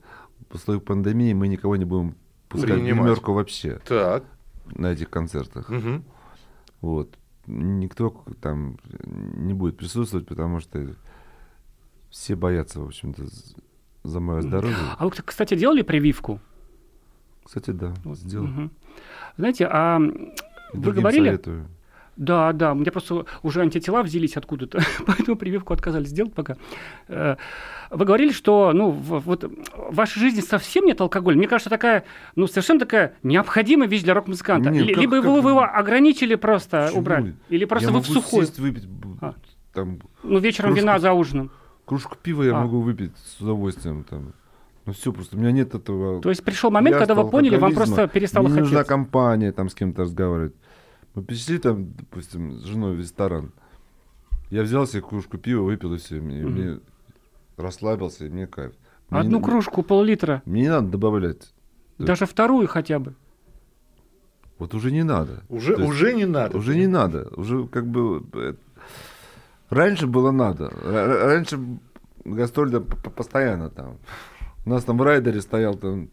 после 0.49 0.80
пандемии 0.80 1.34
мы 1.34 1.47
никого 1.47 1.76
не 1.76 1.84
будем 1.84 2.16
Принимать. 2.49 2.83
гримерку 2.83 3.33
вообще 3.33 3.81
Так. 3.87 4.25
на 4.75 4.93
этих 4.93 5.11
концертах. 5.11 5.69
мгм. 5.69 6.05
Вот. 6.81 7.17
Никто 7.47 8.25
там 8.41 8.77
не 9.03 9.55
будет 9.55 9.77
присутствовать, 9.79 10.27
потому 10.27 10.61
что 10.61 10.95
все 12.11 12.37
боятся, 12.37 12.81
в 12.81 12.87
общем-то, 12.87 13.25
за 14.05 14.21
мое 14.21 14.43
здоровье. 14.43 14.77
А 14.99 15.05
вы, 15.05 15.11
кстати, 15.11 15.55
делали 15.57 15.83
прививку? 15.83 16.41
Кстати, 17.45 17.71
да, 17.71 17.95
сделал. 18.15 18.47
Мгм. 18.47 18.71
Знаете, 19.39 19.67
а 19.67 19.99
вы 20.75 20.93
говорили? 20.93 21.27
советую. 21.29 21.69
Да, 22.19 22.53
да, 22.53 22.73
у 22.73 22.75
меня 22.75 22.91
просто 22.91 23.25
уже 23.45 23.61
антитела 23.62 24.03
взялись 24.03 24.37
откуда-то, 24.37 24.81
поэтому 25.07 25.37
прививку 25.37 25.73
отказались 25.73 26.09
сделать 26.09 26.35
пока. 26.35 26.57
Э, 27.07 27.37
Вы 27.91 28.05
говорили, 28.05 28.33
что 28.33 28.73
ну, 28.75 28.91
в- 28.91 29.21
вот 29.21 29.45
в 29.45 29.95
вашей 29.95 30.19
жизни 30.19 30.41
совсем 30.41 30.85
нет 30.85 31.01
алкоголя. 31.01 31.37
Мне 31.37 31.47
кажется, 31.47 31.71
такая, 31.71 32.05
ну, 32.35 32.49
совершенно 32.49 32.81
такая 32.81 33.14
необходимая 33.23 33.89
вещь 33.89 34.03
для 34.03 34.14
рок-музыканта. 34.14 34.69
Не, 34.71 34.81
Ли- 34.81 34.95
как- 34.95 35.01
Либо 35.01 35.16
как- 35.23 35.25
вы, 35.27 35.41
вы 35.41 35.51
его 35.51 35.62
ограничили 35.62 36.35
просто, 36.35 36.87
Почему? 36.87 37.01
убрали, 37.01 37.35
или 37.51 37.64
просто 37.64 37.89
я 37.89 37.95
вы 37.95 38.01
в 38.03 38.09
могу 38.09 38.21
сухую. 38.21 38.47
сесть, 38.47 38.59
выпить 38.59 38.85
А. 39.23 39.35
там, 39.73 40.01
Ну, 40.25 40.41
вечером 40.41 40.73
кружку- 40.73 40.81
вина 40.81 40.99
за 40.99 41.12
ужином. 41.12 41.51
кружку 41.87 42.16
пива 42.21 42.43
я 42.43 42.57
А. 42.57 42.61
могу 42.62 42.81
выпить 42.81 43.12
с 43.16 43.41
удовольствием. 43.41 44.03
Там. 44.03 44.33
Ну 44.87 44.93
все, 44.93 45.12
просто 45.12 45.37
у 45.37 45.39
меня 45.39 45.53
нет 45.53 45.75
этого... 45.75 46.21
То 46.21 46.31
есть 46.31 46.43
пришел 46.43 46.71
момент, 46.73 46.97
когда 46.97 47.14
вы 47.14 47.31
поняли, 47.31 47.57
вам 47.59 47.75
просто 47.75 48.09
перестало 48.09 48.45
Мне 48.49 48.55
не 48.55 48.61
нужна 48.62 48.79
хотеться. 48.79 48.93
компания, 48.95 49.53
там 49.53 49.69
с 49.69 49.75
кем-то 49.75 50.03
разговаривать. 50.03 50.55
Мы 51.15 51.23
пришли 51.23 51.59
там, 51.59 51.93
допустим, 51.95 52.59
с 52.61 52.65
женой 52.65 52.95
в 52.97 52.99
ресторан. 53.01 53.53
Я 54.51 54.63
взял 54.63 54.87
себе 54.87 55.03
кружку 55.03 55.37
пива, 55.39 55.63
выпил 55.63 55.95
и 55.95 55.99
все. 55.99 56.21
Мне, 56.21 56.43
Мгм. 56.45 56.53
мне 56.53 56.81
расслабился, 57.57 58.27
и 58.27 58.29
мне 58.29 58.47
кайф. 58.47 58.73
Мне 59.11 59.21
Одну 59.21 59.39
не- 59.39 59.45
кружку, 59.45 59.83
пол-литра, 59.83 60.43
Мне 60.45 60.63
не 60.63 60.69
надо 60.69 60.89
добавлять. 60.89 61.53
Даже 61.99 62.27
вторую 62.27 62.69
хотя 62.69 62.99
бы. 62.99 63.15
Вот 64.59 64.75
уже 64.75 64.91
не 64.93 65.03
надо. 65.05 65.43
Уже, 65.49 65.75
То 65.75 65.83
есть 65.83 65.93
уже 65.93 66.13
не 66.15 66.25
надо. 66.27 66.57
Уже 66.59 66.77
не 66.77 66.87
надо. 66.87 67.29
Уже 67.37 67.67
как 67.69 67.87
бы... 67.87 68.25
э, 68.35 68.55
Раньше 69.71 70.07
было 70.07 70.31
надо. 70.31 70.65
Ра- 70.69 71.07
ра- 71.09 71.25
Раньше 71.27 71.61
гастроль 72.25 72.71
да, 72.71 72.81
постоянно 72.81 73.71
там. 73.71 73.99
У 74.65 74.71
нас 74.71 74.85
там 74.85 74.99
в 74.99 75.03
райдере 75.03 75.41
стоял 75.41 75.75
там 75.75 76.11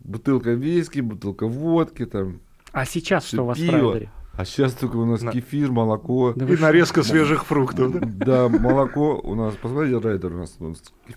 бутылка 0.00 0.50
виски, 0.52 1.00
бутылка 1.00 1.46
водки, 1.46 2.06
там 2.06 2.40
А 2.72 2.84
сейчас 2.84 3.26
что 3.26 3.42
у 3.42 3.46
вас 3.46 3.58
в 3.58 3.60
пиво. 3.60 3.92
райдере? 3.92 4.10
А 4.34 4.44
сейчас 4.46 4.72
только 4.72 4.96
у 4.96 5.04
нас 5.04 5.20
На- 5.20 5.30
кефир, 5.30 5.70
молоко. 5.70 6.32
Да 6.34 6.46
И 6.46 6.56
нарезка 6.56 7.02
свежих 7.02 7.44
фруктов. 7.44 7.92
да? 8.00 8.48
Молоко 8.48 9.18
у 9.18 9.34
нас, 9.34 9.54
посмотрите, 9.56 9.98
райдер 9.98 10.32
у 10.34 10.38
нас. 10.38 10.58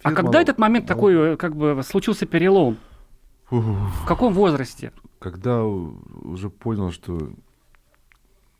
А 0.03 0.11
когда 0.11 0.41
этот 0.41 0.57
момент 0.59 0.85
такой, 0.85 1.33
э, 1.33 1.37
как 1.37 1.55
бы, 1.55 1.81
случился 1.83 2.25
перелом? 2.25 2.77
В 3.49 4.05
каком 4.05 4.33
возрасте? 4.33 4.91
Когда 5.19 5.63
уже 5.63 6.49
понял, 6.49 6.91
что 6.91 7.31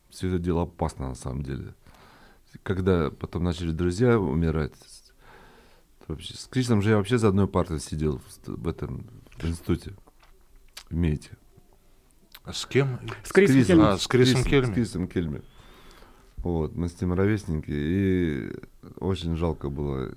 все 0.08 0.28
это 0.28 0.38
дело 0.38 0.62
опасно 0.62 1.08
на 1.08 1.14
самом 1.14 1.42
деле. 1.42 1.74
Когда 2.62 3.10
потом 3.10 3.44
начали 3.44 3.72
друзья 3.72 4.18
умирать. 4.18 4.72
Вообще, 6.08 6.34
с 6.34 6.46
Крисом 6.46 6.80
же 6.82 6.90
я 6.90 6.96
вообще 6.96 7.18
за 7.18 7.28
одной 7.28 7.48
партой 7.48 7.80
сидел 7.80 8.20
в, 8.46 8.48
в 8.62 8.68
этом 8.68 9.06
в 9.36 9.44
институте. 9.44 9.92
В 10.88 10.94
МЕТе. 10.94 11.30
А 12.46 12.52
С 12.52 12.64
кем? 12.66 13.00
С 13.24 13.32
Крисом 13.32 13.56
Крисом. 13.56 13.66
Кельми. 13.76 13.82
А, 13.92 13.98
с 13.98 14.06
Крисом 14.06 14.40
С 14.40 14.44
Кельми. 14.44 14.74
Крисом 14.74 15.08
Кельми. 15.08 15.42
Вот, 16.38 16.76
мы 16.76 16.88
с 16.88 17.00
ним 17.00 17.12
ровесники, 17.12 17.70
и 17.72 18.52
очень 18.98 19.34
жалко 19.36 19.68
было 19.68 20.14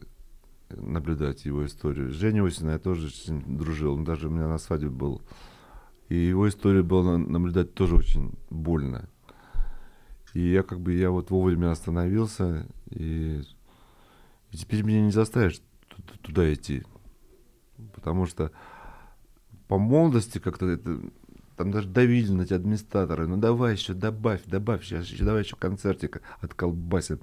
наблюдать 0.70 1.46
его 1.46 1.66
историю. 1.66 2.12
Женя 2.12 2.46
Осина 2.46 2.72
я 2.72 2.80
тоже 2.80 3.10
с 3.10 3.28
ним 3.28 3.58
дружил, 3.58 3.94
он 3.96 4.04
даже 4.04 4.28
у 4.28 4.32
меня 4.32 4.48
на 4.48 4.60
свадьбе 4.60 4.90
был. 4.90 5.24
И 6.08 6.16
его 6.16 6.48
историю 6.48 6.84
было 6.84 7.18
на- 7.18 7.30
наблюдать 7.30 7.74
тоже 7.74 7.96
очень 7.96 8.34
больно. 8.52 9.10
И 10.36 10.42
я 10.42 10.62
как 10.62 10.80
бы, 10.82 10.94
я 10.94 11.10
вот 11.10 11.32
вовремя 11.32 11.72
остановился, 11.72 12.68
и, 12.92 13.42
и 14.52 14.58
теперь 14.58 14.84
меня 14.84 15.02
не 15.02 15.12
заставишь 15.12 15.60
ту- 15.88 16.18
туда 16.22 16.54
идти. 16.54 16.84
Потому 17.96 18.28
что 18.28 18.52
по 19.68 19.80
молодости 19.80 20.38
как-то 20.38 20.68
это 20.68 21.00
там 21.60 21.72
даже 21.72 21.90
давили 21.90 22.32
на 22.32 22.46
тебя 22.46 22.56
администраторы. 22.56 23.28
Ну 23.28 23.36
давай 23.36 23.74
еще 23.74 23.94
добавь, 23.94 24.44
добавь, 24.46 24.82
сейчас 24.82 25.08
еще 25.08 25.26
давай 25.26 25.44
еще 25.44 25.58
концертик 25.58 26.22
отколбасим. 26.40 27.20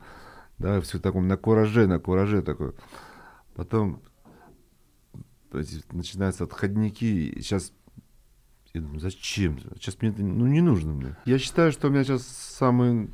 Давай 0.59 0.83
все 0.83 0.99
в 0.99 1.01
таком 1.01 1.27
на 1.27 1.39
кураже, 1.39 1.87
на 1.87 1.99
кураже 1.99 2.43
такой. 2.43 2.75
Потом 3.55 4.03
эти 5.55 5.83
начинаются 5.91 6.45
отходники. 6.45 7.33
Сейчас 7.41 7.73
я 8.75 8.83
думаю, 8.83 9.01
зачем? 9.01 9.59
Сейчас 9.77 10.03
мне 10.03 10.11
это 10.11 10.23
ну, 10.23 10.47
не 10.47 10.61
нужно 10.61 10.93
мне. 10.93 11.17
Я 11.25 11.39
считаю, 11.39 11.73
что 11.73 11.89
у 11.89 11.91
меня 11.91 12.05
сейчас 12.05 12.27
самое 12.27 13.09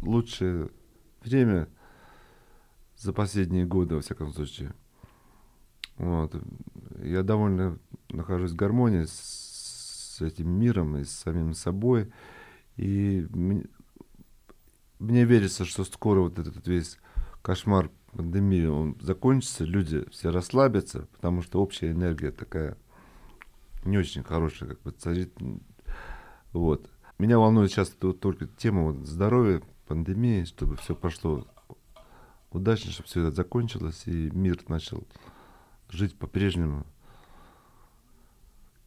лучшее 0.00 0.70
время 1.22 1.68
за 2.96 3.12
последние 3.12 3.64
годы, 3.64 3.94
во 3.94 4.00
всяком 4.00 4.32
случае. 4.32 4.74
Вот. 5.98 6.34
Я 7.00 7.22
довольно 7.22 7.78
нахожусь 8.08 8.50
в 8.50 8.56
гармонии 8.56 9.04
с 9.04 9.47
этим 10.26 10.48
миром 10.50 10.96
и 10.96 11.04
с 11.04 11.10
самим 11.10 11.54
собой. 11.54 12.12
И 12.76 13.26
мне, 13.30 13.64
мне 14.98 15.24
верится, 15.24 15.64
что 15.64 15.84
скоро 15.84 16.20
вот 16.20 16.38
этот 16.38 16.66
весь 16.66 16.98
кошмар 17.42 17.90
пандемии, 18.12 18.66
он 18.66 18.96
закончится, 19.00 19.64
люди 19.64 20.04
все 20.10 20.30
расслабятся, 20.30 21.06
потому 21.12 21.42
что 21.42 21.62
общая 21.62 21.90
энергия 21.90 22.30
такая 22.30 22.76
не 23.84 23.98
очень 23.98 24.22
хорошая, 24.22 24.70
как 24.70 24.82
бы 24.82 24.90
царит. 24.90 25.32
Вот. 26.52 26.90
Меня 27.18 27.38
волнует 27.38 27.70
сейчас 27.70 27.90
то- 27.90 28.12
только 28.12 28.46
тема 28.46 28.84
вот 28.84 29.06
здоровья, 29.06 29.62
пандемии, 29.86 30.44
чтобы 30.44 30.76
все 30.76 30.94
прошло 30.94 31.46
удачно, 32.50 32.90
чтобы 32.90 33.08
все 33.08 33.20
это 33.26 33.34
закончилось, 33.34 34.02
и 34.06 34.30
мир 34.30 34.62
начал 34.68 35.06
жить 35.88 36.16
по-прежнему. 36.16 36.86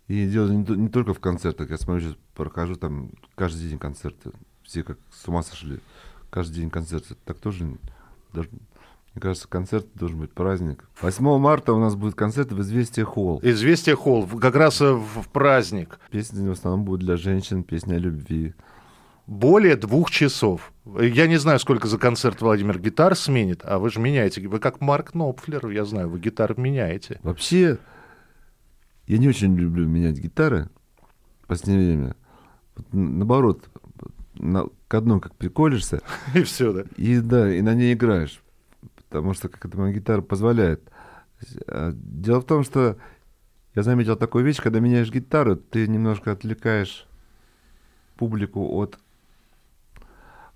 И 0.08 0.28
дело 0.28 0.50
не, 0.50 0.64
не 0.76 0.90
только 0.90 1.14
в 1.14 1.20
концертах. 1.20 1.70
Я 1.70 1.78
смотрю, 1.78 2.02
сейчас 2.10 2.18
прохожу 2.36 2.76
там 2.76 3.12
каждый 3.36 3.70
день 3.70 3.80
концерты. 3.80 4.32
Все 4.64 4.84
как 4.84 4.98
с 5.12 5.28
ума 5.28 5.42
сошли. 5.44 5.80
Каждый 6.30 6.56
день 6.56 6.70
концерты. 6.70 7.16
Так 7.26 7.38
тоже 7.40 7.78
должен- 8.34 8.60
мне 9.14 9.22
кажется, 9.22 9.48
концерт 9.48 9.88
должен 9.96 10.20
быть 10.20 10.32
праздник. 10.32 10.86
8 11.02 11.38
марта 11.38 11.74
у 11.74 11.80
нас 11.80 11.96
будет 11.96 12.16
концерт 12.16 12.52
в 12.54 12.62
Известия 12.62 13.04
Холл. 13.04 13.40
Известие 13.44 13.96
Холл, 13.96 14.26
как 14.26 14.56
раз 14.56 14.80
э, 14.82 14.94
в 14.94 15.28
праздник. 15.34 16.00
Песни 16.12 16.48
в 16.48 16.52
основном 16.52 16.86
будут 16.86 17.02
для 17.06 17.18
женщин, 17.18 17.64
песни 17.64 17.96
о 17.96 17.98
любви. 17.98 18.54
Более 19.28 19.76
двух 19.76 20.12
часов. 20.12 20.72
Я 20.86 21.28
не 21.28 21.38
знаю, 21.38 21.60
сколько 21.60 21.88
за 21.88 21.98
концерт 21.98 22.42
Владимир 22.42 22.80
гитар 22.80 23.16
сменит, 23.16 23.62
а 23.64 23.80
вы 23.80 23.90
же 23.90 24.00
меняете. 24.00 24.46
Вы 24.48 24.60
как 24.60 24.80
Марк 24.82 25.14
Нопфлер, 25.14 25.68
я 25.70 25.84
знаю, 25.86 26.10
вы 26.10 26.20
гитар 26.20 26.58
меняете. 26.58 27.20
Вообще, 27.24 27.78
я 29.08 29.18
не 29.18 29.28
очень 29.28 29.56
люблю 29.56 29.88
менять 29.88 30.20
гитары 30.20 30.70
в 31.44 31.48
последнее 31.48 31.98
время. 31.98 32.16
Вот 32.76 32.86
наоборот, 32.94 33.70
на, 34.36 34.66
к 34.88 34.94
одной 34.94 35.20
как 35.20 35.36
приколишься, 35.36 36.02
И 36.36 36.44
все, 36.44 36.74
да. 36.74 36.84
и 36.98 37.20
да, 37.20 37.54
и 37.54 37.62
на 37.62 37.74
ней 37.74 37.94
играешь. 37.94 38.42
Потому 39.10 39.34
что 39.34 39.50
как 39.50 39.66
это 39.66 39.78
моя 39.78 39.94
гитара 39.94 40.22
позволяет. 40.22 40.82
А, 41.68 41.92
Дело 41.94 42.42
в 42.42 42.46
том, 42.46 42.64
что 42.64 42.98
я 43.76 43.84
заметил 43.84 44.16
такую 44.16 44.44
вещь, 44.46 44.62
когда 44.62 44.80
меняешь 44.80 45.12
гитару, 45.12 45.56
ты 45.56 45.88
немножко 45.88 46.32
отвлекаешь 46.32 47.08
публику 48.18 48.78
от, 48.78 49.00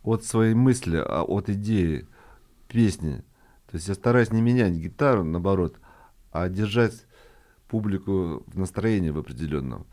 от 0.04 0.24
своей 0.24 0.54
мысли, 0.54 0.98
а 0.98 1.24
от 1.24 1.50
идеи 1.50 2.08
песни. 2.68 3.24
То 3.68 3.78
есть 3.78 3.88
я 3.88 3.94
стараюсь 3.94 4.32
не 4.32 4.42
менять 4.42 4.74
гитару, 4.74 5.24
наоборот, 5.24 5.80
а 6.32 6.50
держать 6.50 7.05
публику 7.76 8.46
в 8.48 8.58
настроении 8.58 9.10
в 9.10 9.18
определенном. 9.18 9.86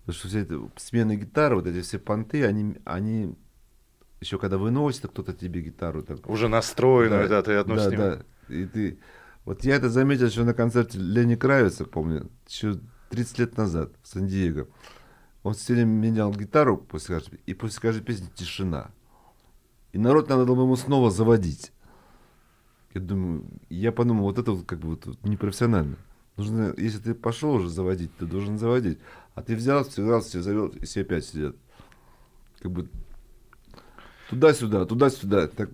Потому 0.00 0.18
что 0.18 0.26
все 0.26 0.40
эти 0.40 0.58
смены 0.74 1.14
гитары, 1.14 1.54
вот 1.54 1.68
эти 1.68 1.82
все 1.82 2.00
понты, 2.00 2.44
они, 2.44 2.78
они 2.84 3.36
еще 4.20 4.40
когда 4.40 4.58
выносит 4.58 5.06
кто-то 5.06 5.32
тебе 5.32 5.60
гитару, 5.60 6.02
там, 6.02 6.18
Уже 6.24 6.48
настроенную, 6.48 7.28
да, 7.28 7.40
ты 7.42 7.52
одну 7.52 7.76
да, 7.76 7.88
снимаешь. 7.88 8.24
да. 8.48 8.54
И 8.54 8.66
ты... 8.66 8.98
Вот 9.44 9.62
я 9.64 9.76
это 9.76 9.88
заметил 9.88 10.26
еще 10.26 10.42
на 10.42 10.52
концерте 10.52 10.98
Лени 10.98 11.36
Кравица, 11.36 11.84
помню, 11.84 12.28
еще 12.48 12.80
30 13.10 13.38
лет 13.38 13.56
назад 13.56 13.92
в 14.02 14.08
Сан-Диего. 14.08 14.66
Он 15.44 15.54
все 15.54 15.74
время 15.74 15.90
менял 15.90 16.32
гитару 16.32 16.76
после 16.76 17.20
каждой, 17.20 17.38
и 17.46 17.54
после 17.54 17.80
каждой 17.80 18.02
песни 18.02 18.26
тишина. 18.34 18.90
И 19.92 19.98
народ 19.98 20.28
надо 20.28 20.44
было 20.44 20.64
ему 20.64 20.74
снова 20.74 21.12
заводить. 21.12 21.70
Я 22.94 23.00
думаю, 23.00 23.44
я 23.68 23.92
подумал, 23.92 24.24
вот 24.24 24.38
это 24.38 24.50
вот 24.50 24.66
как 24.66 24.80
бы 24.80 24.88
вот 24.88 25.06
непрофессионально. 25.22 25.98
Нужно, 26.38 26.72
если 26.76 26.98
ты 26.98 27.14
пошел 27.14 27.54
уже 27.54 27.68
заводить, 27.68 28.16
ты 28.16 28.24
должен 28.24 28.58
заводить. 28.58 28.98
А 29.34 29.42
ты 29.42 29.56
взял, 29.56 29.84
сыграл, 29.84 30.20
все 30.20 30.40
завел, 30.40 30.68
и 30.68 30.84
все 30.84 31.00
опять 31.00 31.24
сидят. 31.24 31.56
Как 32.60 32.70
бы 32.70 32.88
туда-сюда, 34.30 34.86
туда-сюда. 34.86 35.48
Так, 35.48 35.68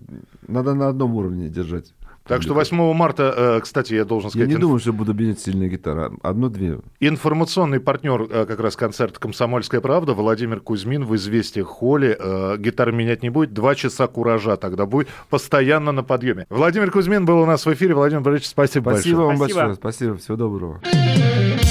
надо 0.47 0.73
на 0.73 0.87
одном 0.87 1.13
уровне 1.15 1.49
держать. 1.49 1.93
Так 2.27 2.41
что 2.41 2.53
публику. 2.55 2.75
8 2.75 2.93
марта, 2.93 3.33
э, 3.35 3.59
кстати, 3.61 3.93
я 3.93 4.03
должен 4.05 4.27
Я 4.27 4.31
сказать, 4.31 4.47
не 4.49 4.55
инф- 4.55 4.59
думаю, 4.59 4.79
что 4.79 4.93
буду 4.93 5.13
менять 5.13 5.39
сильная 5.39 5.67
гитара. 5.67 6.11
Одно-две. 6.23 6.79
информационный 6.99 7.79
партнер 7.79 8.23
э, 8.23 8.45
как 8.45 8.59
раз 8.59 8.75
концерта 8.75 9.19
«Комсомольская 9.19 9.79
правда» 9.79 10.13
Владимир 10.13 10.59
Кузьмин 10.59 11.05
в 11.05 11.15
«Известиях 11.15 11.67
Холле». 11.67 12.17
Э, 12.19 12.57
Гитары 12.57 12.91
менять 12.91 13.21
не 13.23 13.29
будет, 13.29 13.53
два 13.53 13.75
часа 13.75 14.07
куража 14.07 14.57
тогда 14.57 14.85
будет 14.85 15.07
постоянно 15.29 15.91
на 15.91 16.03
подъеме. 16.03 16.45
Владимир 16.49 16.89
Кузьмин 16.91 17.25
был 17.25 17.39
у 17.41 17.45
нас 17.45 17.65
в 17.65 17.73
эфире. 17.73 17.93
Владимир 17.93 18.21
Борисович, 18.23 18.49
спасибо, 18.49 18.89
Спасибо 18.89 19.17
большое. 19.17 19.27
вам 19.27 19.37
Спасибо. 19.37 19.59
большое. 19.59 19.75
Спасибо. 19.75 20.17
Всего 20.17 20.35
доброго. 20.37 21.64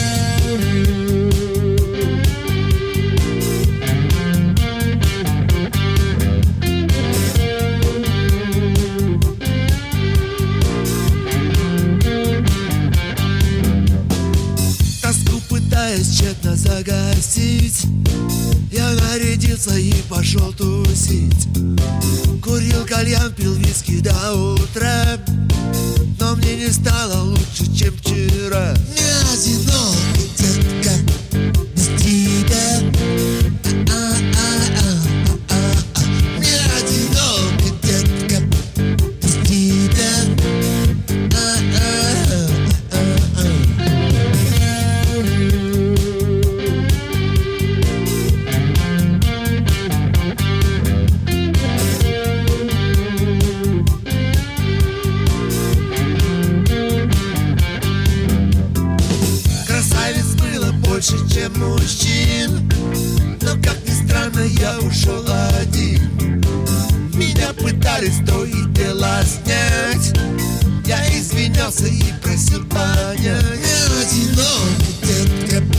Загасить 16.64 17.84
Я 18.72 18.90
нарядился 18.90 19.76
и 19.76 19.92
пошел 20.08 20.52
тусить. 20.52 21.48
Курил 22.42 22.84
кальян, 22.86 23.32
пил 23.32 23.54
виски 23.54 24.00
до 24.00 24.34
утра. 24.34 25.18
Но 26.18 26.34
мне 26.36 26.56
не 26.56 26.68
стало 26.68 27.22
лучше, 27.22 27.72
чем 27.76 27.94
вчера. 27.96 28.74
Не 28.96 29.12
одинок, 29.32 29.96
мужчин. 61.48 62.70
Но 63.40 63.50
как 63.62 63.76
ни 63.86 64.06
странно, 64.06 64.40
я 64.40 64.78
ушел 64.80 65.24
один. 65.60 66.42
Меня 67.14 67.52
пытались 67.52 68.18
то 68.26 68.44
и 68.44 68.64
дела 68.72 69.22
снять. 69.22 70.16
Я 70.86 71.06
извинялся 71.08 71.86
и 71.86 72.02
просил 72.22 72.64
понять. 72.66 73.44
Одинокий 74.00 74.94
детка 75.02 75.73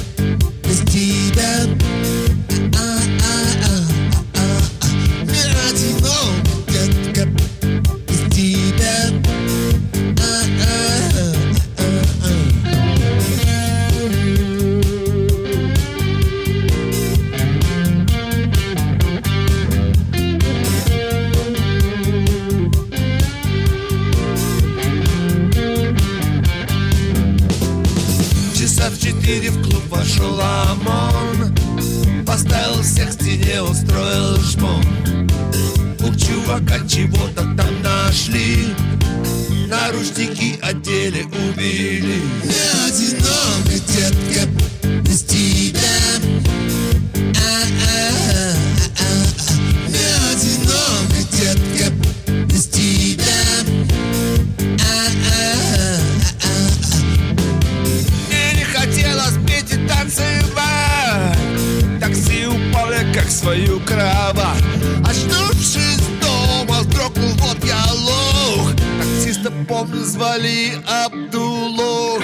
помню, 69.66 70.03
звали 70.03 70.74
Абдулу. 70.86 72.20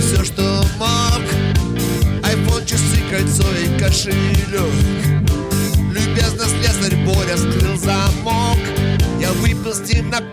Все, 0.00 0.24
что 0.24 0.64
мог 0.78 1.22
Айфон, 2.24 2.64
Абдулох. 2.66 3.10
кольцо 3.10 3.44
и 3.54 3.78
кошелек 3.78 5.09
steam 9.84 10.10
not. 10.10 10.29